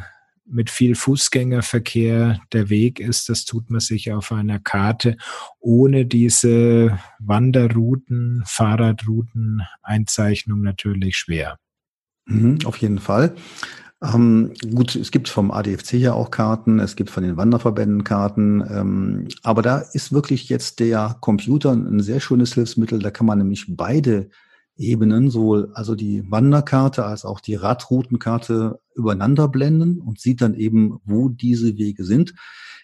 mit 0.45 0.69
viel 0.69 0.95
Fußgängerverkehr 0.95 2.41
der 2.51 2.69
Weg 2.69 2.99
ist, 2.99 3.29
das 3.29 3.45
tut 3.45 3.69
man 3.69 3.79
sich 3.79 4.11
auf 4.11 4.31
einer 4.31 4.59
Karte 4.59 5.17
ohne 5.59 6.05
diese 6.05 6.99
Wanderrouten, 7.19 8.43
Fahrradrouten, 8.45 9.61
Einzeichnung 9.81 10.61
natürlich 10.61 11.17
schwer. 11.17 11.57
Mhm, 12.25 12.59
auf 12.65 12.77
jeden 12.77 12.99
Fall. 12.99 13.35
Ähm, 14.03 14.53
gut, 14.73 14.95
es 14.95 15.11
gibt 15.11 15.29
vom 15.29 15.51
ADFC 15.51 15.93
ja 15.93 16.13
auch 16.13 16.31
Karten, 16.31 16.79
es 16.79 16.95
gibt 16.95 17.11
von 17.11 17.23
den 17.23 17.37
Wanderverbänden 17.37 18.03
Karten, 18.03 18.61
ähm, 18.67 19.27
aber 19.43 19.61
da 19.61 19.77
ist 19.77 20.11
wirklich 20.11 20.49
jetzt 20.49 20.79
der 20.79 21.17
Computer 21.19 21.71
ein 21.71 21.99
sehr 21.99 22.19
schönes 22.19 22.55
Hilfsmittel. 22.55 22.99
Da 22.99 23.11
kann 23.11 23.27
man 23.27 23.37
nämlich 23.37 23.65
beide 23.69 24.29
Ebenen, 24.81 25.29
sowohl 25.29 25.71
also 25.73 25.95
die 25.95 26.29
Wanderkarte 26.29 27.05
als 27.05 27.23
auch 27.23 27.39
die 27.39 27.55
Radroutenkarte 27.55 28.79
übereinander 28.95 29.47
blenden 29.47 29.99
und 29.99 30.19
sieht 30.19 30.41
dann 30.41 30.55
eben, 30.55 30.99
wo 31.05 31.29
diese 31.29 31.77
Wege 31.77 32.03
sind. 32.03 32.33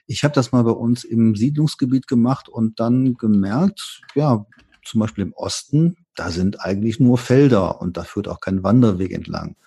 Ich 0.06 0.24
habe 0.24 0.34
das 0.34 0.52
mal 0.52 0.64
bei 0.64 0.72
uns 0.72 1.04
im 1.04 1.36
Siedlungsgebiet 1.36 2.08
gemacht 2.08 2.48
und 2.48 2.80
dann 2.80 3.16
gemerkt, 3.16 4.02
ja, 4.16 4.46
zum 4.86 5.02
Beispiel 5.02 5.26
im 5.26 5.34
Osten, 5.34 5.98
da 6.16 6.30
sind 6.30 6.62
eigentlich 6.62 7.00
nur 7.00 7.18
Felder 7.18 7.82
und 7.82 7.98
da 7.98 8.04
führt 8.04 8.28
auch 8.30 8.40
kein 8.40 8.64
Wanderweg 8.64 9.12
entlang. 9.12 9.58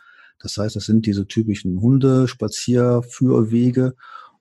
Das 0.41 0.57
heißt, 0.57 0.75
das 0.77 0.87
sind 0.87 1.05
diese 1.05 1.27
typischen 1.27 1.81
Hunde, 1.81 2.27
Spazierführwege 2.27 3.95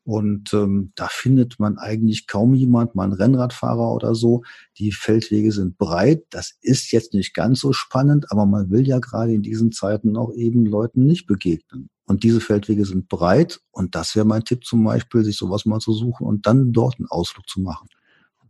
und 0.10 0.56
ähm, 0.56 0.91
da 0.95 1.08
findet 1.08 1.60
man 1.60 1.78
eigentlich 1.78 2.26
kaum 2.26 2.56
jemand, 2.56 2.95
mal 2.95 3.04
ein 3.04 3.13
Rennradfahrer 3.13 3.93
oder 3.93 4.15
so. 4.15 4.41
Die 4.80 4.91
Feldwege 4.91 5.52
sind 5.52 5.78
breit. 5.78 6.24
Das 6.32 6.58
ist 6.63 6.91
jetzt 6.91 7.13
nicht 7.13 7.36
ganz 7.36 7.60
so 7.60 7.74
spannend, 7.74 8.32
aber 8.32 8.48
man 8.48 8.72
will 8.72 8.88
ja 8.88 8.98
gerade 8.98 9.36
in 9.36 9.43
diesen 9.43 9.72
Zeiten 9.72 10.17
auch 10.17 10.34
eben 10.34 10.65
Leuten 10.65 11.06
nicht 11.06 11.28
begegnen. 11.28 11.91
Und 12.08 12.24
diese 12.24 12.41
Feldwege 12.41 12.86
sind 12.86 13.08
breit. 13.08 13.60
Und 13.69 13.93
das 13.93 14.15
wäre 14.15 14.26
mein 14.26 14.43
Tipp 14.43 14.65
zum 14.65 14.84
Beispiel, 14.84 15.24
sich 15.24 15.38
sowas 15.38 15.67
mal 15.67 15.80
zu 15.80 15.93
suchen 15.93 16.26
und 16.26 16.48
dann 16.48 16.74
dort 16.74 16.98
einen 16.98 17.08
Ausflug 17.12 17.48
zu 17.48 17.62
machen. 17.62 17.88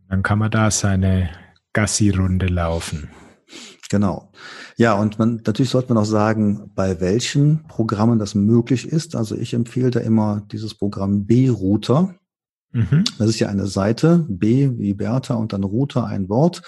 Dann 0.08 0.22
kann 0.22 0.38
man 0.38 0.50
da 0.50 0.70
seine 0.70 1.28
Gassi-Runde 1.74 2.46
laufen. 2.46 3.10
Genau. 3.90 4.30
Ja, 4.76 4.94
und 4.94 5.18
man, 5.18 5.42
natürlich 5.44 5.70
sollte 5.70 5.92
man 5.92 6.02
auch 6.02 6.06
sagen, 6.06 6.70
bei 6.76 7.00
welchen 7.00 7.64
Programmen 7.66 8.20
das 8.20 8.36
möglich 8.36 8.86
ist. 8.86 9.16
Also 9.16 9.36
ich 9.36 9.52
empfehle 9.52 9.90
da 9.90 9.98
immer 9.98 10.46
dieses 10.52 10.74
Programm 10.74 11.26
B-Router. 11.26 12.14
Mhm. 12.70 13.02
Das 13.18 13.28
ist 13.28 13.40
ja 13.40 13.48
eine 13.48 13.66
Seite, 13.66 14.24
B 14.28 14.70
wie 14.78 14.94
Bertha 14.94 15.34
und 15.34 15.52
dann 15.52 15.64
Router, 15.64 16.06
ein 16.06 16.28
Wort. 16.28 16.62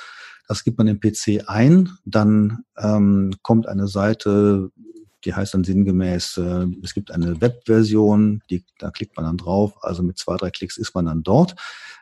Das 0.49 0.65
gibt 0.65 0.79
man 0.79 0.89
im 0.89 0.99
PC 0.99 1.45
ein, 1.47 1.91
dann 2.05 2.65
ähm, 2.77 3.33
kommt 3.43 3.69
eine 3.69 3.87
Seite, 3.87 4.71
die 5.25 5.33
heißt 5.33 5.55
dann 5.55 5.63
sinngemäß, 5.63 6.39
äh, 6.39 6.67
es 6.83 6.93
gibt 6.93 7.13
eine 7.13 7.41
Webversion, 7.41 8.43
die, 8.51 8.65
da 8.79 8.91
klickt 8.91 9.17
man 9.17 9.27
dann 9.27 9.37
drauf, 9.37 9.75
also 9.83 10.03
mit 10.03 10.19
zwei, 10.19 10.37
drei 10.37 10.51
Klicks 10.51 10.77
ist 10.77 10.93
man 10.97 11.07
dann 11.07 11.23
dort. 11.23 11.55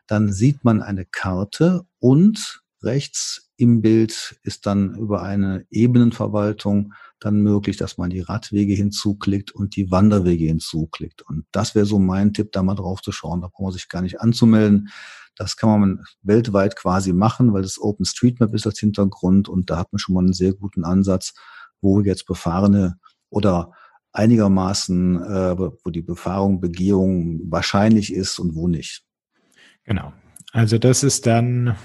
Dann 0.07 0.33
sieht 0.33 0.65
man 0.65 0.81
eine 0.81 1.05
Karte 1.05 1.83
und 1.99 2.63
rechts 2.83 3.51
im 3.57 3.83
Bild 3.83 4.39
ist 4.43 4.67
dann 4.67 4.95
über 4.95 5.23
eine 5.23 5.67
Ebenenverwaltung 5.71 6.95
dann 7.19 7.43
möglich, 7.43 7.77
dass 7.77 7.99
man 7.99 8.11
die 8.11 8.21
Radwege 8.21 8.73
hinzuklickt 8.73 9.53
und 9.53 9.77
die 9.77 9.91
Wanderwege 9.91 10.47
hinzuklickt. 10.47 11.23
Und 11.23 11.45
das 11.53 11.75
wäre 11.75 11.87
so 11.87 11.99
mein 11.99 12.33
Tipp, 12.33 12.53
da 12.53 12.63
mal 12.63 12.75
drauf 12.75 13.03
zu 13.03 13.13
schauen. 13.13 13.43
Da 13.43 13.49
braucht 13.49 13.63
man 13.63 13.73
sich 13.73 13.89
gar 13.89 14.01
nicht 14.01 14.21
anzumelden. 14.21 14.89
Das 15.37 15.57
kann 15.57 15.81
man 15.81 16.05
weltweit 16.23 16.77
quasi 16.77 17.13
machen, 17.13 17.53
weil 17.53 17.63
das 17.63 17.81
OpenStreetMap 17.81 18.55
ist 18.55 18.67
als 18.67 18.79
Hintergrund 18.79 19.49
und 19.49 19.71
da 19.71 19.79
hat 19.79 19.93
man 19.93 19.99
schon 19.99 20.15
mal 20.15 20.21
einen 20.21 20.33
sehr 20.33 20.55
guten 20.55 20.85
Ansatz, 20.85 21.35
wo 21.81 22.01
jetzt 22.01 22.27
befahrene 22.27 22.99
oder 23.29 23.73
einigermaßen, 24.13 25.23
äh, 25.23 25.59
wo 25.59 25.91
die 25.91 26.03
Befahrung, 26.03 26.61
Begehung 26.61 27.41
wahrscheinlich 27.51 28.13
ist 28.13 28.39
und 28.39 28.55
wo 28.55 28.69
nicht. 28.69 29.05
Genau. 29.85 30.13
Also 30.53 30.79
das 30.79 31.05
ist 31.05 31.27
dann 31.27 31.77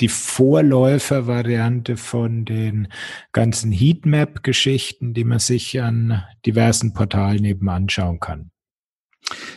die 0.00 0.08
Vorläufervariante 0.08 1.96
von 1.96 2.44
den 2.44 2.88
ganzen 3.32 3.70
Heatmap-Geschichten, 3.70 5.14
die 5.14 5.24
man 5.24 5.38
sich 5.38 5.80
an 5.80 6.22
diversen 6.46 6.94
Portalen 6.94 7.44
eben 7.44 7.68
anschauen 7.68 8.18
kann. 8.18 8.50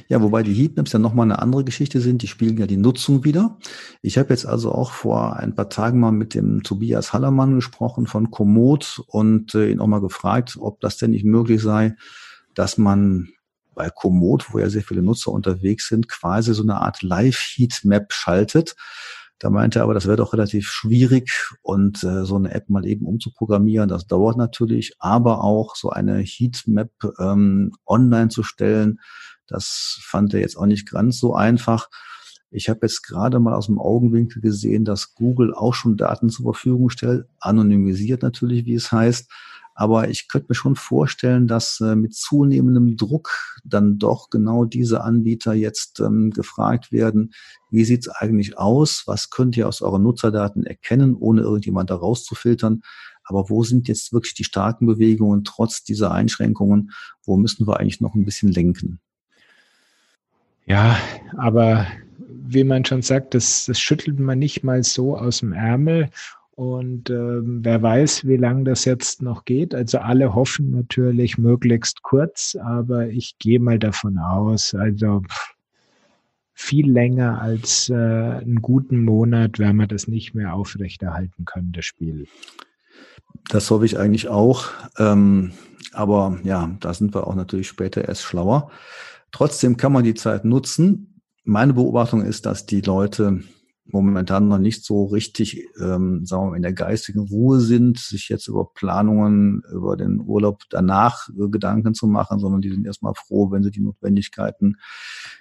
Ja, 0.07 0.21
wobei 0.21 0.43
die 0.43 0.53
Heatmaps 0.53 0.91
ja 0.91 0.99
nochmal 0.99 1.25
eine 1.25 1.39
andere 1.39 1.63
Geschichte 1.63 2.01
sind, 2.01 2.21
die 2.21 2.27
spielen 2.27 2.57
ja 2.57 2.67
die 2.67 2.77
Nutzung 2.77 3.23
wieder. 3.23 3.57
Ich 4.01 4.17
habe 4.17 4.29
jetzt 4.29 4.45
also 4.45 4.71
auch 4.71 4.91
vor 4.91 5.37
ein 5.37 5.55
paar 5.55 5.69
Tagen 5.69 5.99
mal 5.99 6.11
mit 6.11 6.35
dem 6.35 6.61
Tobias 6.61 7.13
Hallermann 7.13 7.55
gesprochen 7.55 8.05
von 8.05 8.29
Komoot 8.29 9.01
und 9.07 9.55
äh, 9.55 9.71
ihn 9.71 9.79
auch 9.79 9.87
mal 9.87 10.01
gefragt, 10.01 10.57
ob 10.59 10.79
das 10.81 10.97
denn 10.97 11.11
nicht 11.11 11.25
möglich 11.25 11.61
sei, 11.61 11.95
dass 12.53 12.77
man 12.77 13.29
bei 13.73 13.89
Komoot, 13.89 14.53
wo 14.53 14.59
ja 14.59 14.69
sehr 14.69 14.83
viele 14.83 15.01
Nutzer 15.01 15.31
unterwegs 15.31 15.87
sind, 15.87 16.07
quasi 16.07 16.53
so 16.53 16.61
eine 16.61 16.75
Art 16.75 17.01
Live-Heatmap 17.01 18.13
schaltet 18.13 18.75
da 19.43 19.49
meinte 19.49 19.79
er 19.79 19.83
aber, 19.83 19.93
das 19.93 20.05
wäre 20.05 20.15
doch 20.15 20.31
relativ 20.31 20.69
schwierig 20.69 21.29
und 21.61 22.01
äh, 22.05 22.23
so 22.23 22.37
eine 22.37 22.53
App 22.53 22.69
mal 22.69 22.85
eben 22.85 23.05
umzuprogrammieren, 23.05 23.89
das 23.89 24.07
dauert 24.07 24.37
natürlich, 24.37 24.93
aber 24.99 25.43
auch 25.43 25.75
so 25.75 25.89
eine 25.89 26.19
Heatmap 26.19 26.91
ähm, 27.19 27.73
online 27.85 28.29
zu 28.29 28.43
stellen, 28.43 29.01
das 29.47 29.99
fand 30.01 30.33
er 30.33 30.39
jetzt 30.39 30.55
auch 30.55 30.65
nicht 30.65 30.89
ganz 30.89 31.19
so 31.19 31.35
einfach. 31.35 31.89
Ich 32.51 32.69
habe 32.69 32.79
jetzt 32.83 33.01
gerade 33.01 33.41
mal 33.41 33.53
aus 33.53 33.65
dem 33.65 33.79
Augenwinkel 33.79 34.41
gesehen, 34.41 34.85
dass 34.85 35.13
Google 35.13 35.53
auch 35.53 35.73
schon 35.73 35.97
Daten 35.97 36.29
zur 36.29 36.45
Verfügung 36.53 36.89
stellt, 36.89 37.25
anonymisiert 37.41 38.21
natürlich, 38.21 38.65
wie 38.65 38.75
es 38.75 38.93
heißt. 38.93 39.29
Aber 39.75 40.09
ich 40.09 40.27
könnte 40.27 40.47
mir 40.49 40.55
schon 40.55 40.75
vorstellen, 40.75 41.47
dass 41.47 41.79
äh, 41.81 41.95
mit 41.95 42.13
zunehmendem 42.13 42.95
Druck 42.95 43.31
dann 43.63 43.97
doch 43.97 44.29
genau 44.29 44.65
diese 44.65 45.03
Anbieter 45.03 45.53
jetzt 45.53 45.99
ähm, 45.99 46.29
gefragt 46.29 46.91
werden, 46.91 47.33
wie 47.71 47.83
sieht's 47.83 48.07
eigentlich 48.07 48.57
aus? 48.57 49.03
Was 49.07 49.29
könnt 49.29 49.57
ihr 49.57 49.67
aus 49.67 49.81
euren 49.81 50.03
Nutzerdaten 50.03 50.65
erkennen, 50.65 51.15
ohne 51.15 51.41
irgendjemand 51.41 51.89
da 51.89 51.95
rauszufiltern? 51.95 52.81
Aber 53.23 53.49
wo 53.49 53.63
sind 53.63 53.87
jetzt 53.87 54.13
wirklich 54.13 54.33
die 54.33 54.43
starken 54.43 54.85
Bewegungen 54.85 55.43
trotz 55.43 55.83
dieser 55.83 56.11
Einschränkungen? 56.11 56.91
Wo 57.23 57.37
müssen 57.37 57.65
wir 57.67 57.79
eigentlich 57.79 58.01
noch 58.01 58.15
ein 58.15 58.25
bisschen 58.25 58.51
lenken? 58.51 58.99
Ja, 60.65 60.97
aber 61.37 61.87
wie 62.45 62.63
man 62.63 62.85
schon 62.85 63.01
sagt, 63.01 63.33
das, 63.33 63.65
das 63.65 63.79
schüttelt 63.79 64.19
man 64.19 64.39
nicht 64.39 64.63
mal 64.63 64.83
so 64.83 65.17
aus 65.17 65.39
dem 65.39 65.53
Ärmel. 65.53 66.09
Und 66.55 67.09
ähm, 67.09 67.61
wer 67.63 67.81
weiß, 67.81 68.27
wie 68.27 68.37
lange 68.37 68.65
das 68.65 68.85
jetzt 68.85 69.23
noch 69.23 69.43
geht. 69.43 69.73
Also 69.73 69.97
alle 69.97 70.35
hoffen 70.35 70.69
natürlich 70.69 71.39
möglichst 71.39 72.03
kurz, 72.03 72.55
aber 72.61 73.07
ich 73.07 73.37
gehe 73.39 73.59
mal 73.59 73.79
davon 73.79 74.19
aus, 74.19 74.75
also 74.75 75.23
viel 76.53 76.91
länger 76.91 77.41
als 77.41 77.89
äh, 77.89 77.95
einen 77.95 78.61
guten 78.61 79.03
Monat 79.03 79.57
werden 79.57 79.77
wir 79.77 79.87
das 79.87 80.07
nicht 80.07 80.35
mehr 80.35 80.53
aufrechterhalten 80.53 81.45
können, 81.45 81.71
das 81.71 81.85
Spiel. 81.85 82.27
Das 83.49 83.71
hoffe 83.71 83.85
ich 83.85 83.97
eigentlich 83.97 84.27
auch. 84.27 84.69
Ähm, 84.99 85.53
aber 85.91 86.39
ja, 86.43 86.75
da 86.79 86.93
sind 86.93 87.15
wir 87.15 87.25
auch 87.25 87.35
natürlich 87.35 87.67
später 87.67 88.07
erst 88.07 88.21
schlauer. 88.21 88.69
Trotzdem 89.31 89.77
kann 89.77 89.91
man 89.91 90.03
die 90.03 90.13
Zeit 90.13 90.45
nutzen. 90.45 91.19
Meine 91.43 91.73
Beobachtung 91.73 92.23
ist, 92.23 92.45
dass 92.45 92.67
die 92.67 92.81
Leute 92.81 93.41
momentan 93.85 94.47
noch 94.47 94.59
nicht 94.59 94.85
so 94.85 95.05
richtig, 95.05 95.67
ähm, 95.79 96.25
sagen 96.25 96.43
wir 96.45 96.49
mal, 96.51 96.55
in 96.55 96.63
der 96.63 96.73
geistigen 96.73 97.19
Ruhe 97.19 97.59
sind, 97.59 97.99
sich 97.99 98.29
jetzt 98.29 98.47
über 98.47 98.65
Planungen, 98.73 99.61
über 99.71 99.97
den 99.97 100.21
Urlaub 100.21 100.63
danach 100.69 101.27
äh, 101.29 101.49
Gedanken 101.49 101.93
zu 101.93 102.07
machen, 102.07 102.39
sondern 102.39 102.61
die 102.61 102.69
sind 102.69 102.85
erstmal 102.85 103.13
froh, 103.13 103.51
wenn 103.51 103.63
sie 103.63 103.71
die 103.71 103.81
Notwendigkeiten 103.81 104.77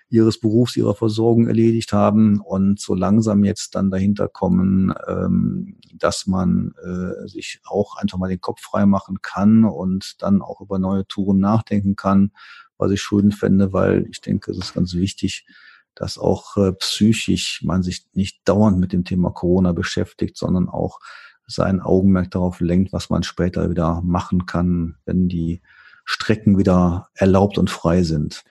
ihres 0.09 0.41
Berufs, 0.41 0.77
ihrer 0.77 0.95
Versorgung 0.95 1.47
erledigt 1.47 1.93
haben 1.93 2.41
und 2.41 2.81
so 2.81 2.95
langsam 2.95 3.45
jetzt 3.45 3.75
dann 3.77 3.91
dahinter 3.91 4.29
kommen, 4.29 4.93
ähm, 5.07 5.77
dass 5.95 6.27
man 6.27 6.75
äh, 6.83 7.29
sich 7.29 7.61
auch 7.65 7.97
einfach 7.97 8.19
mal 8.19 8.29
den 8.29 8.41
Kopf 8.41 8.61
frei 8.61 8.87
machen 8.87 9.23
kann 9.23 9.65
und 9.65 10.21
dann 10.21 10.43
auch 10.43 10.61
über 10.61 10.79
neue 10.79 11.07
Touren 11.07 11.39
nachdenken 11.39 11.95
kann, 11.97 12.33
was 12.77 12.91
ich 12.91 13.01
schön 13.01 13.31
fände, 13.31 13.73
weil 13.73 14.07
ich 14.11 14.21
denke, 14.21 14.51
es 14.51 14.59
ist 14.59 14.75
ganz 14.75 14.95
wichtig, 14.95 15.47
dass 15.95 16.19
auch 16.19 16.57
äh, 16.57 16.73
psychisch 16.73 17.63
man 17.65 17.83
sich 17.83 18.07
nicht 18.13 18.41
dauernd 18.45 18.79
mit 18.79 18.93
dem 18.93 19.05
Thema 19.05 19.31
Corona 19.31 19.73
beschäftigt, 19.73 20.37
sondern 20.37 20.69
auch 20.69 20.99
sein 21.47 21.81
Augenmerk 21.81 22.31
darauf 22.31 22.61
lenkt, 22.61 22.93
was 22.93 23.11
man 23.11 23.23
später 23.23 23.71
wieder 23.71 24.01
machen 24.03 24.47
kann, 24.47 24.97
wenn 25.05 25.29
die 25.29 25.61
Strecken 26.05 26.59
wieder 26.59 27.09
erlaubt 27.15 27.59
und 27.59 27.71
frei 27.71 28.03
sind. 28.03 28.45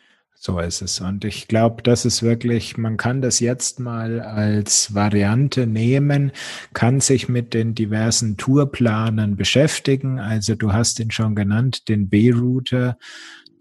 So 0.43 0.57
ist 0.57 0.81
es. 0.81 0.99
Und 0.99 1.23
ich 1.23 1.47
glaube, 1.47 1.83
das 1.83 2.03
ist 2.03 2.23
wirklich, 2.23 2.75
man 2.75 2.97
kann 2.97 3.21
das 3.21 3.39
jetzt 3.39 3.79
mal 3.79 4.21
als 4.21 4.95
Variante 4.95 5.67
nehmen, 5.67 6.31
kann 6.73 6.99
sich 6.99 7.29
mit 7.29 7.53
den 7.53 7.75
diversen 7.75 8.37
Tourplanern 8.37 9.35
beschäftigen. 9.35 10.17
Also 10.17 10.55
du 10.55 10.73
hast 10.73 10.99
ihn 10.99 11.11
schon 11.11 11.35
genannt, 11.35 11.87
den 11.89 12.09
B-Router 12.09 12.97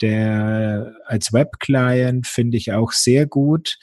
der 0.01 0.95
als 1.07 1.33
Web-Client 1.33 2.27
finde 2.27 2.57
ich 2.57 2.73
auch 2.73 2.93
sehr 2.93 3.27
gut. 3.27 3.79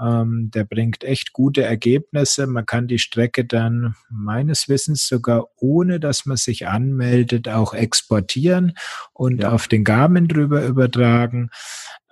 Ähm, 0.00 0.50
der 0.52 0.64
bringt 0.64 1.04
echt 1.04 1.32
gute 1.32 1.62
Ergebnisse. 1.62 2.46
Man 2.46 2.66
kann 2.66 2.86
die 2.86 2.98
Strecke 2.98 3.44
dann 3.44 3.94
meines 4.10 4.68
Wissens 4.68 5.08
sogar 5.08 5.48
ohne, 5.56 6.00
dass 6.00 6.26
man 6.26 6.36
sich 6.36 6.66
anmeldet, 6.66 7.48
auch 7.48 7.72
exportieren 7.72 8.74
und 9.14 9.42
ja. 9.42 9.52
auf 9.52 9.68
den 9.68 9.84
Garmin 9.84 10.28
drüber 10.28 10.64
übertragen. 10.64 11.50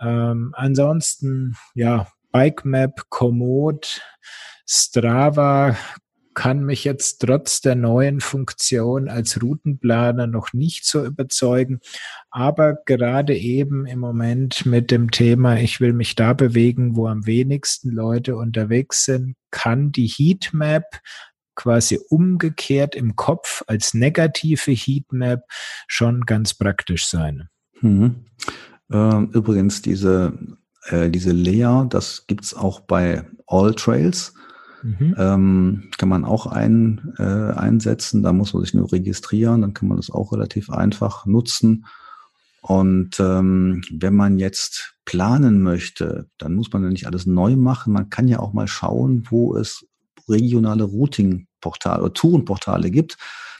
Ähm, 0.00 0.54
ansonsten, 0.56 1.56
ja, 1.74 2.06
Bike 2.32 2.64
Map, 2.64 3.10
Komoot, 3.10 4.00
Strava 4.66 5.76
kann 6.34 6.64
mich 6.64 6.84
jetzt 6.84 7.20
trotz 7.20 7.60
der 7.60 7.76
neuen 7.76 8.20
Funktion 8.20 9.08
als 9.08 9.40
Routenplaner 9.42 10.26
noch 10.26 10.52
nicht 10.52 10.84
so 10.84 11.04
überzeugen. 11.04 11.80
Aber 12.30 12.76
gerade 12.84 13.36
eben 13.36 13.86
im 13.86 14.00
Moment 14.00 14.66
mit 14.66 14.90
dem 14.90 15.10
Thema, 15.10 15.56
ich 15.58 15.80
will 15.80 15.92
mich 15.92 16.14
da 16.16 16.32
bewegen, 16.32 16.96
wo 16.96 17.06
am 17.06 17.26
wenigsten 17.26 17.90
Leute 17.90 18.36
unterwegs 18.36 19.04
sind, 19.04 19.36
kann 19.50 19.92
die 19.92 20.08
Heatmap 20.08 21.00
quasi 21.54 22.00
umgekehrt 22.08 22.94
im 22.94 23.16
Kopf 23.16 23.62
als 23.66 23.94
negative 23.94 24.72
Heatmap 24.72 25.44
schon 25.86 26.22
ganz 26.22 26.54
praktisch 26.54 27.06
sein. 27.06 27.48
Mhm. 27.80 28.26
Ähm, 28.92 29.30
übrigens, 29.32 29.82
diese, 29.82 30.36
äh, 30.86 31.10
diese 31.10 31.32
Layer, 31.32 31.86
das 31.88 32.26
gibt's 32.26 32.54
auch 32.54 32.80
bei 32.80 33.24
All 33.46 33.74
Trails. 33.74 34.34
Mhm. 34.84 35.14
Ähm, 35.18 35.90
kann 35.96 36.10
man 36.10 36.24
auch 36.26 36.46
ein, 36.46 37.14
äh, 37.18 37.22
einsetzen. 37.22 38.22
Da 38.22 38.32
muss 38.32 38.52
man 38.52 38.62
sich 38.62 38.74
nur 38.74 38.92
registrieren, 38.92 39.62
dann 39.62 39.72
kann 39.72 39.88
man 39.88 39.96
das 39.96 40.10
auch 40.10 40.32
relativ 40.32 40.68
einfach 40.68 41.24
nutzen. 41.24 41.86
Und 42.60 43.18
ähm, 43.18 43.82
wenn 43.90 44.14
man 44.14 44.38
jetzt 44.38 44.94
planen 45.06 45.62
möchte, 45.62 46.28
dann 46.38 46.54
muss 46.54 46.72
man 46.72 46.82
ja 46.82 46.90
nicht 46.90 47.06
alles 47.06 47.26
neu 47.26 47.56
machen. 47.56 47.92
Man 47.92 48.10
kann 48.10 48.28
ja 48.28 48.40
auch 48.40 48.52
mal 48.52 48.68
schauen, 48.68 49.24
wo 49.30 49.56
es 49.56 49.86
regionale 50.28 50.84
Routing-Portale 50.84 52.02
oder 52.02 52.12
Tourenportale 52.12 52.90
gibt. 52.90 53.16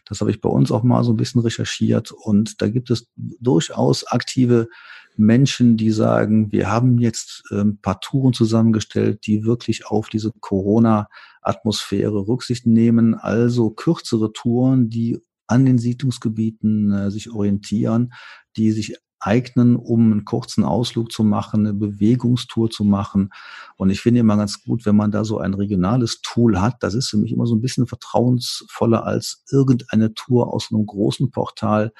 Das 0.06 0.20
habe 0.20 0.30
ich 0.30 0.40
bei 0.40 0.48
uns 0.48 0.70
auch 0.70 0.82
mal 0.82 1.04
so 1.04 1.12
ein 1.12 1.16
bisschen 1.16 1.40
recherchiert. 1.40 2.12
Und 2.12 2.60
da 2.60 2.68
gibt 2.68 2.90
es 2.90 3.08
durchaus 3.16 4.06
aktive 4.06 4.68
Menschen, 5.16 5.76
die 5.76 5.90
sagen, 5.90 6.50
wir 6.52 6.70
haben 6.70 6.98
jetzt 6.98 7.44
ein 7.50 7.58
ähm, 7.58 7.78
paar 7.80 8.00
Touren 8.00 8.32
zusammengestellt, 8.32 9.26
die 9.26 9.44
wirklich 9.44 9.86
auf 9.86 10.08
diese 10.08 10.32
Corona-Atmosphäre 10.40 12.26
Rücksicht 12.26 12.66
nehmen, 12.66 13.14
also 13.14 13.70
kürzere 13.70 14.32
Touren, 14.32 14.88
die 14.88 15.20
an 15.46 15.66
den 15.66 15.78
Siedlungsgebieten 15.78 16.92
äh, 16.92 17.10
sich 17.10 17.30
orientieren, 17.30 18.12
die 18.56 18.72
sich 18.72 18.96
eignen, 19.20 19.76
um 19.76 20.12
einen 20.12 20.24
kurzen 20.24 20.64
Ausflug 20.64 21.10
zu 21.10 21.24
machen, 21.24 21.60
eine 21.60 21.74
Bewegungstour 21.74 22.70
zu 22.70 22.84
machen. 22.84 23.30
Und 23.76 23.90
ich 23.90 24.00
finde 24.00 24.20
immer 24.20 24.36
ganz 24.36 24.62
gut, 24.62 24.84
wenn 24.84 24.96
man 24.96 25.10
da 25.10 25.24
so 25.24 25.38
ein 25.38 25.54
regionales 25.54 26.20
Tool 26.20 26.60
hat. 26.60 26.82
Das 26.82 26.94
ist 26.94 27.08
für 27.08 27.16
mich 27.16 27.32
immer 27.32 27.46
so 27.46 27.54
ein 27.54 27.62
bisschen 27.62 27.86
vertrauensvoller 27.86 29.04
als 29.04 29.42
irgendeine 29.50 30.12
Tour 30.12 30.52
aus 30.52 30.68
einem 30.70 30.84
großen 30.84 31.30
Portal, 31.30 31.92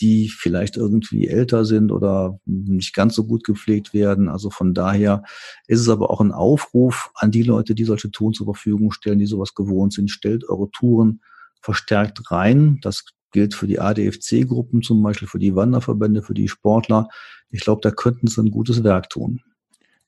die 0.00 0.28
vielleicht 0.28 0.76
irgendwie 0.76 1.28
älter 1.28 1.64
sind 1.64 1.92
oder 1.92 2.38
nicht 2.46 2.94
ganz 2.94 3.14
so 3.14 3.24
gut 3.24 3.44
gepflegt 3.44 3.94
werden. 3.94 4.28
Also 4.28 4.50
von 4.50 4.74
daher 4.74 5.22
ist 5.66 5.80
es 5.80 5.88
aber 5.88 6.10
auch 6.10 6.20
ein 6.20 6.32
Aufruf 6.32 7.10
an 7.14 7.30
die 7.30 7.42
Leute, 7.42 7.74
die 7.74 7.84
solche 7.84 8.10
Touren 8.10 8.34
zur 8.34 8.46
Verfügung 8.46 8.92
stellen, 8.92 9.18
die 9.18 9.26
sowas 9.26 9.54
gewohnt 9.54 9.92
sind. 9.92 10.10
Stellt 10.10 10.48
eure 10.48 10.70
Touren 10.70 11.20
verstärkt 11.60 12.30
rein. 12.30 12.78
Das 12.82 13.04
gilt 13.32 13.54
für 13.54 13.66
die 13.66 13.80
ADFC-Gruppen 13.80 14.82
zum 14.82 15.02
Beispiel, 15.02 15.28
für 15.28 15.38
die 15.38 15.54
Wanderverbände, 15.54 16.22
für 16.22 16.34
die 16.34 16.48
Sportler. 16.48 17.08
Ich 17.50 17.60
glaube, 17.60 17.80
da 17.82 17.90
könnten 17.90 18.26
sie 18.26 18.40
ein 18.40 18.50
gutes 18.50 18.84
Werk 18.84 19.10
tun. 19.10 19.40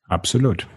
Absolut. 0.04 0.68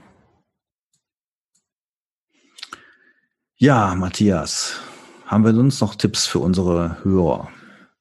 Ja, 3.57 3.93
Matthias, 3.95 4.80
haben 5.26 5.43
wir 5.43 5.53
sonst 5.53 5.82
noch 5.82 5.95
Tipps 5.95 6.26
für 6.26 6.39
unsere 6.39 7.03
Hörer? 7.03 7.49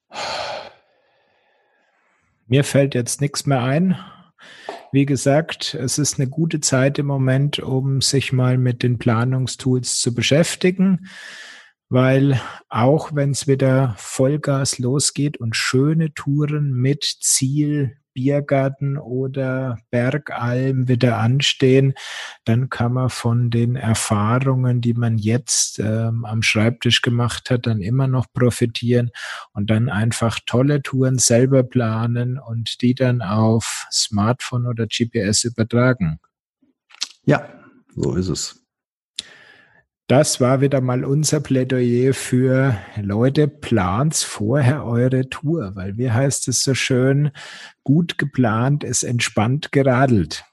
Mir 2.49 2.63
fällt 2.63 2.95
jetzt 2.95 3.21
nichts 3.21 3.45
mehr 3.45 3.61
ein. 3.61 3.95
Wie 4.91 5.05
gesagt, 5.05 5.75
es 5.75 5.99
ist 5.99 6.19
eine 6.19 6.27
gute 6.27 6.59
Zeit 6.61 6.97
im 6.97 7.05
Moment, 7.05 7.59
um 7.59 8.01
sich 8.01 8.33
mal 8.33 8.57
mit 8.57 8.81
den 8.81 8.97
Planungstools 8.97 9.99
zu 9.99 10.15
beschäftigen, 10.15 11.07
weil 11.89 12.41
auch 12.67 13.13
wenn 13.13 13.29
es 13.29 13.47
wieder 13.47 13.93
Vollgas 13.99 14.79
losgeht 14.79 15.37
und 15.37 15.55
schöne 15.55 16.11
Touren 16.15 16.73
mit 16.73 17.03
Ziel 17.03 17.97
Biergarten 18.13 18.97
oder 18.97 19.77
Bergalm 19.91 20.87
wieder 20.87 21.17
anstehen, 21.17 21.93
dann 22.45 22.69
kann 22.69 22.93
man 22.93 23.09
von 23.09 23.49
den 23.49 23.75
Erfahrungen, 23.75 24.81
die 24.81 24.93
man 24.93 25.17
jetzt 25.17 25.79
ähm, 25.79 26.25
am 26.25 26.41
Schreibtisch 26.41 27.01
gemacht 27.01 27.49
hat, 27.49 27.67
dann 27.67 27.81
immer 27.81 28.07
noch 28.07 28.27
profitieren 28.33 29.11
und 29.53 29.69
dann 29.69 29.89
einfach 29.89 30.39
tolle 30.45 30.81
Touren 30.81 31.17
selber 31.17 31.63
planen 31.63 32.39
und 32.39 32.81
die 32.81 32.95
dann 32.95 33.21
auf 33.21 33.85
Smartphone 33.91 34.67
oder 34.67 34.87
GPS 34.87 35.43
übertragen. 35.43 36.19
Ja, 37.25 37.47
so 37.95 38.15
ist 38.15 38.29
es. 38.29 38.65
Das 40.09 40.41
war 40.41 40.59
wieder 40.59 40.81
mal 40.81 41.05
unser 41.05 41.39
Plädoyer 41.39 42.15
für 42.15 42.75
Leute, 42.99 43.47
plans 43.47 44.23
vorher 44.23 44.83
eure 44.83 45.29
Tour, 45.29 45.75
weil 45.75 45.99
wie 45.99 46.09
heißt 46.09 46.47
es 46.47 46.63
so 46.63 46.73
schön, 46.73 47.29
gut 47.83 48.17
geplant 48.17 48.83
ist 48.83 49.03
entspannt 49.03 49.71
geradelt. 49.71 50.45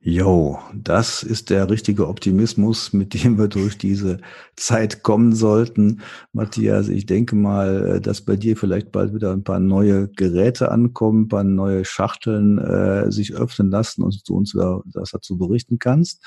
Jo, 0.00 0.58
das 0.74 1.22
ist 1.22 1.50
der 1.50 1.70
richtige 1.70 2.08
Optimismus, 2.08 2.92
mit 2.92 3.14
dem 3.14 3.38
wir 3.38 3.46
durch 3.46 3.78
diese 3.78 4.18
Zeit 4.56 5.04
kommen 5.04 5.36
sollten. 5.36 6.00
Matthias, 6.32 6.88
ich 6.88 7.06
denke 7.06 7.36
mal, 7.36 7.86
äh, 7.86 8.00
dass 8.00 8.22
bei 8.22 8.34
dir 8.34 8.56
vielleicht 8.56 8.90
bald 8.90 9.14
wieder 9.14 9.32
ein 9.32 9.44
paar 9.44 9.60
neue 9.60 10.08
Geräte 10.08 10.72
ankommen, 10.72 11.22
ein 11.22 11.28
paar 11.28 11.44
neue 11.44 11.84
Schachteln 11.84 12.58
äh, 12.58 13.12
sich 13.12 13.34
öffnen 13.34 13.70
lassen 13.70 14.02
und 14.02 14.20
du 14.28 14.34
uns 14.34 14.52
das 14.86 15.12
dazu 15.12 15.38
berichten 15.38 15.78
kannst. 15.78 16.24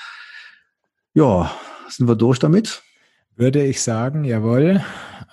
Ja, 1.12 1.50
sind 1.88 2.08
wir 2.08 2.16
durch 2.16 2.38
damit? 2.38 2.82
Würde 3.36 3.64
ich 3.64 3.80
sagen, 3.82 4.24
jawohl. 4.24 4.82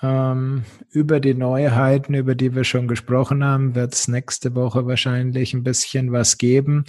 Ähm, 0.02 0.64
über 0.92 1.20
die 1.20 1.34
Neuheiten, 1.34 2.14
über 2.14 2.36
die 2.36 2.56
wir 2.56 2.64
schon 2.64 2.88
gesprochen 2.88 3.44
haben, 3.44 3.76
wird 3.76 3.94
es 3.94 4.08
nächste 4.08 4.56
Woche 4.56 4.86
wahrscheinlich 4.86 5.54
ein 5.54 5.64
bisschen 5.64 6.12
was 6.12 6.38
geben. 6.38 6.86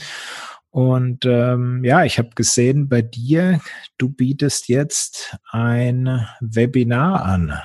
Und 0.70 1.24
ähm, 1.26 1.84
ja, 1.84 2.04
ich 2.04 2.18
habe 2.18 2.30
gesehen 2.36 2.88
bei 2.88 3.02
dir, 3.02 3.60
du 3.98 4.08
bietest 4.08 4.68
jetzt 4.68 5.36
ein 5.50 6.24
Webinar 6.40 7.24
an. 7.24 7.58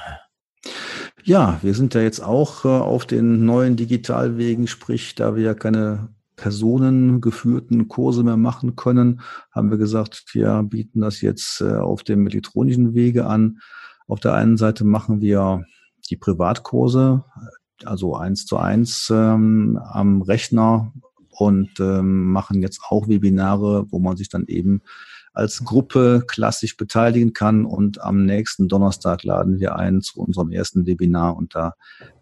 Ja, 1.24 1.60
wir 1.62 1.76
sind 1.76 1.94
ja 1.94 2.02
jetzt 2.02 2.20
auch 2.20 2.66
äh, 2.66 2.68
auf 2.68 3.06
den 3.06 3.46
neuen 3.46 3.76
Digitalwegen, 3.76 4.68
sprich, 4.68 5.14
da 5.14 5.36
wir 5.36 5.44
ja 5.44 5.54
keine 5.54 6.10
personengeführten 6.36 7.88
Kurse 7.88 8.24
mehr 8.24 8.38
machen 8.38 8.76
können, 8.76 9.22
haben 9.52 9.70
wir 9.72 9.78
gesagt, 9.78 10.26
wir 10.34 10.64
bieten 10.64 11.02
das 11.02 11.22
jetzt 11.22 11.62
äh, 11.62 11.76
auf 11.76 12.04
dem 12.04 12.28
elektronischen 12.28 12.94
Wege 12.94 13.26
an. 13.26 13.60
Auf 14.08 14.20
der 14.20 14.34
einen 14.34 14.58
Seite 14.58 14.84
machen 14.84 15.22
wir 15.22 15.66
die 16.10 16.18
Privatkurse, 16.18 17.24
also 17.84 18.16
eins 18.16 18.46
zu 18.46 18.58
eins 18.58 19.12
ähm, 19.14 19.80
am 19.82 20.22
Rechner 20.22 20.94
und 21.30 21.80
ähm, 21.80 22.32
machen 22.32 22.62
jetzt 22.62 22.82
auch 22.90 23.08
Webinare, 23.08 23.86
wo 23.90 24.00
man 24.00 24.18
sich 24.18 24.30
dann 24.30 24.46
eben 24.48 24.82
als 25.34 25.64
Gruppe 25.66 26.24
klassisch 26.26 26.78
beteiligen 26.78 27.34
kann. 27.34 27.66
Und 27.66 28.02
am 28.02 28.26
nächsten 28.26 28.68
Donnerstag 28.68 29.24
laden 29.24 29.60
wir 29.60 29.76
ein 29.76 30.02
zu 30.02 30.22
unserem 30.22 30.52
ersten 30.52 30.86
Webinar 30.86 31.36
und 31.36 31.56
da 31.56 31.74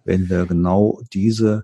werden 0.03 0.30
wir 0.30 0.45
genau 0.45 0.99
diese 1.14 1.64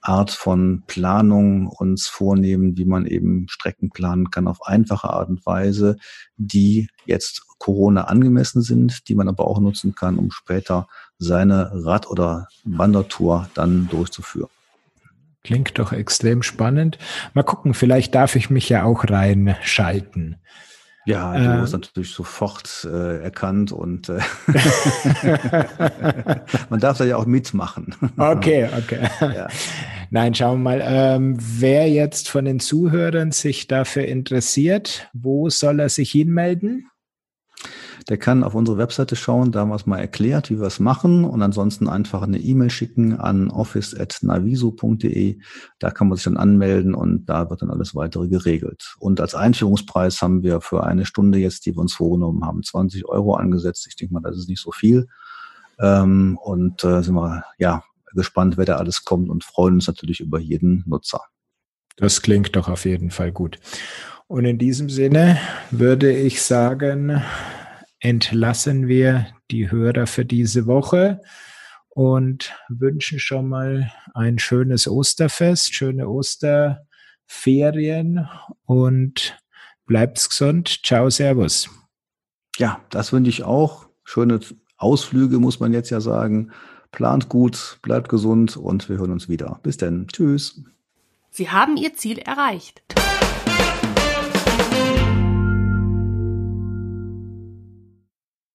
Art 0.00 0.30
von 0.30 0.82
Planung 0.86 1.68
uns 1.68 2.06
vornehmen, 2.08 2.76
wie 2.76 2.84
man 2.84 3.06
eben 3.06 3.46
Strecken 3.48 3.90
planen 3.90 4.30
kann 4.30 4.48
auf 4.48 4.66
einfache 4.66 5.10
Art 5.10 5.28
und 5.28 5.44
Weise, 5.44 5.96
die 6.36 6.88
jetzt 7.04 7.42
Corona 7.58 8.04
angemessen 8.04 8.62
sind, 8.62 9.08
die 9.08 9.14
man 9.14 9.28
aber 9.28 9.46
auch 9.46 9.60
nutzen 9.60 9.94
kann, 9.94 10.18
um 10.18 10.30
später 10.30 10.88
seine 11.18 11.70
Rad- 11.84 12.08
oder 12.08 12.48
Wandertour 12.64 13.50
dann 13.54 13.88
durchzuführen. 13.90 14.48
Klingt 15.44 15.78
doch 15.78 15.92
extrem 15.92 16.42
spannend. 16.42 16.98
Mal 17.34 17.42
gucken, 17.42 17.74
vielleicht 17.74 18.14
darf 18.14 18.36
ich 18.36 18.50
mich 18.50 18.68
ja 18.68 18.84
auch 18.84 19.04
reinschalten. 19.04 20.36
Ja, 21.06 21.32
du 21.36 21.44
äh, 21.44 21.60
hast 21.60 21.72
natürlich 21.72 22.10
sofort 22.10 22.86
äh, 22.90 23.22
erkannt 23.22 23.72
und 23.72 24.10
äh, 24.10 24.20
man 26.68 26.78
darf 26.78 26.98
da 26.98 27.04
ja 27.04 27.16
auch 27.16 27.24
mitmachen. 27.26 27.94
okay, 28.18 28.68
okay. 28.78 29.08
Ja. 29.20 29.48
Nein, 30.10 30.34
schauen 30.34 30.62
wir 30.62 30.70
mal. 30.70 30.82
Ähm, 30.84 31.36
wer 31.38 31.88
jetzt 31.88 32.28
von 32.28 32.44
den 32.44 32.60
Zuhörern 32.60 33.32
sich 33.32 33.66
dafür 33.66 34.04
interessiert, 34.04 35.08
wo 35.14 35.48
soll 35.48 35.80
er 35.80 35.88
sich 35.88 36.10
hinmelden? 36.10 36.89
Der 38.08 38.18
kann 38.18 38.44
auf 38.44 38.54
unsere 38.54 38.78
Webseite 38.78 39.16
schauen, 39.16 39.52
da 39.52 39.60
haben 39.60 39.68
wir 39.68 39.76
es 39.76 39.86
mal 39.86 39.98
erklärt, 39.98 40.50
wie 40.50 40.58
wir 40.58 40.66
es 40.66 40.80
machen 40.80 41.24
und 41.24 41.42
ansonsten 41.42 41.88
einfach 41.88 42.22
eine 42.22 42.38
E-Mail 42.38 42.70
schicken 42.70 43.18
an 43.18 43.50
office.naviso.de. 43.50 45.38
Da 45.78 45.90
kann 45.90 46.08
man 46.08 46.16
sich 46.16 46.24
dann 46.24 46.36
anmelden 46.36 46.94
und 46.94 47.26
da 47.26 47.50
wird 47.50 47.62
dann 47.62 47.70
alles 47.70 47.94
weitere 47.94 48.28
geregelt. 48.28 48.94
Und 48.98 49.20
als 49.20 49.34
Einführungspreis 49.34 50.22
haben 50.22 50.42
wir 50.42 50.60
für 50.60 50.84
eine 50.84 51.06
Stunde 51.06 51.38
jetzt, 51.38 51.66
die 51.66 51.74
wir 51.76 51.80
uns 51.80 51.94
vorgenommen 51.94 52.44
haben, 52.44 52.62
20 52.62 53.06
Euro 53.06 53.34
angesetzt. 53.34 53.86
Ich 53.88 53.96
denke 53.96 54.14
mal, 54.14 54.20
das 54.20 54.36
ist 54.36 54.48
nicht 54.48 54.60
so 54.60 54.72
viel. 54.72 55.08
Ähm, 55.78 56.38
und 56.42 56.84
äh, 56.84 57.02
sind 57.02 57.14
wir 57.14 57.44
ja 57.58 57.82
gespannt, 58.14 58.56
wer 58.56 58.64
da 58.64 58.76
alles 58.76 59.04
kommt 59.04 59.30
und 59.30 59.44
freuen 59.44 59.74
uns 59.74 59.86
natürlich 59.86 60.20
über 60.20 60.38
jeden 60.38 60.84
Nutzer. 60.86 61.22
Das 61.96 62.22
klingt 62.22 62.56
doch 62.56 62.68
auf 62.68 62.84
jeden 62.84 63.10
Fall 63.10 63.32
gut. 63.32 63.58
Und 64.26 64.44
in 64.44 64.58
diesem 64.58 64.88
Sinne 64.88 65.38
würde 65.70 66.12
ich 66.12 66.42
sagen, 66.42 67.22
entlassen 68.00 68.88
wir 68.88 69.28
die 69.50 69.70
Hörer 69.70 70.06
für 70.06 70.24
diese 70.24 70.66
Woche 70.66 71.20
und 71.88 72.54
wünschen 72.68 73.18
schon 73.18 73.46
mal 73.48 73.92
ein 74.14 74.38
schönes 74.38 74.88
Osterfest, 74.88 75.74
schöne 75.74 76.08
Osterferien 76.08 78.26
und 78.64 79.38
bleibt's 79.86 80.30
gesund. 80.30 80.80
Ciao, 80.84 81.10
Servus. 81.10 81.68
Ja, 82.56 82.80
das 82.90 83.12
wünsche 83.12 83.30
ich 83.30 83.44
auch. 83.44 83.88
Schöne 84.04 84.40
Ausflüge, 84.76 85.38
muss 85.38 85.60
man 85.60 85.72
jetzt 85.72 85.90
ja 85.90 86.00
sagen. 86.00 86.50
Plant 86.90 87.28
gut, 87.28 87.78
bleibt 87.82 88.08
gesund 88.08 88.56
und 88.56 88.88
wir 88.88 88.98
hören 88.98 89.12
uns 89.12 89.28
wieder. 89.28 89.60
Bis 89.62 89.76
dann. 89.76 90.08
Tschüss. 90.08 90.60
Sie 91.30 91.50
haben 91.50 91.76
Ihr 91.76 91.94
Ziel 91.94 92.18
erreicht. 92.18 92.82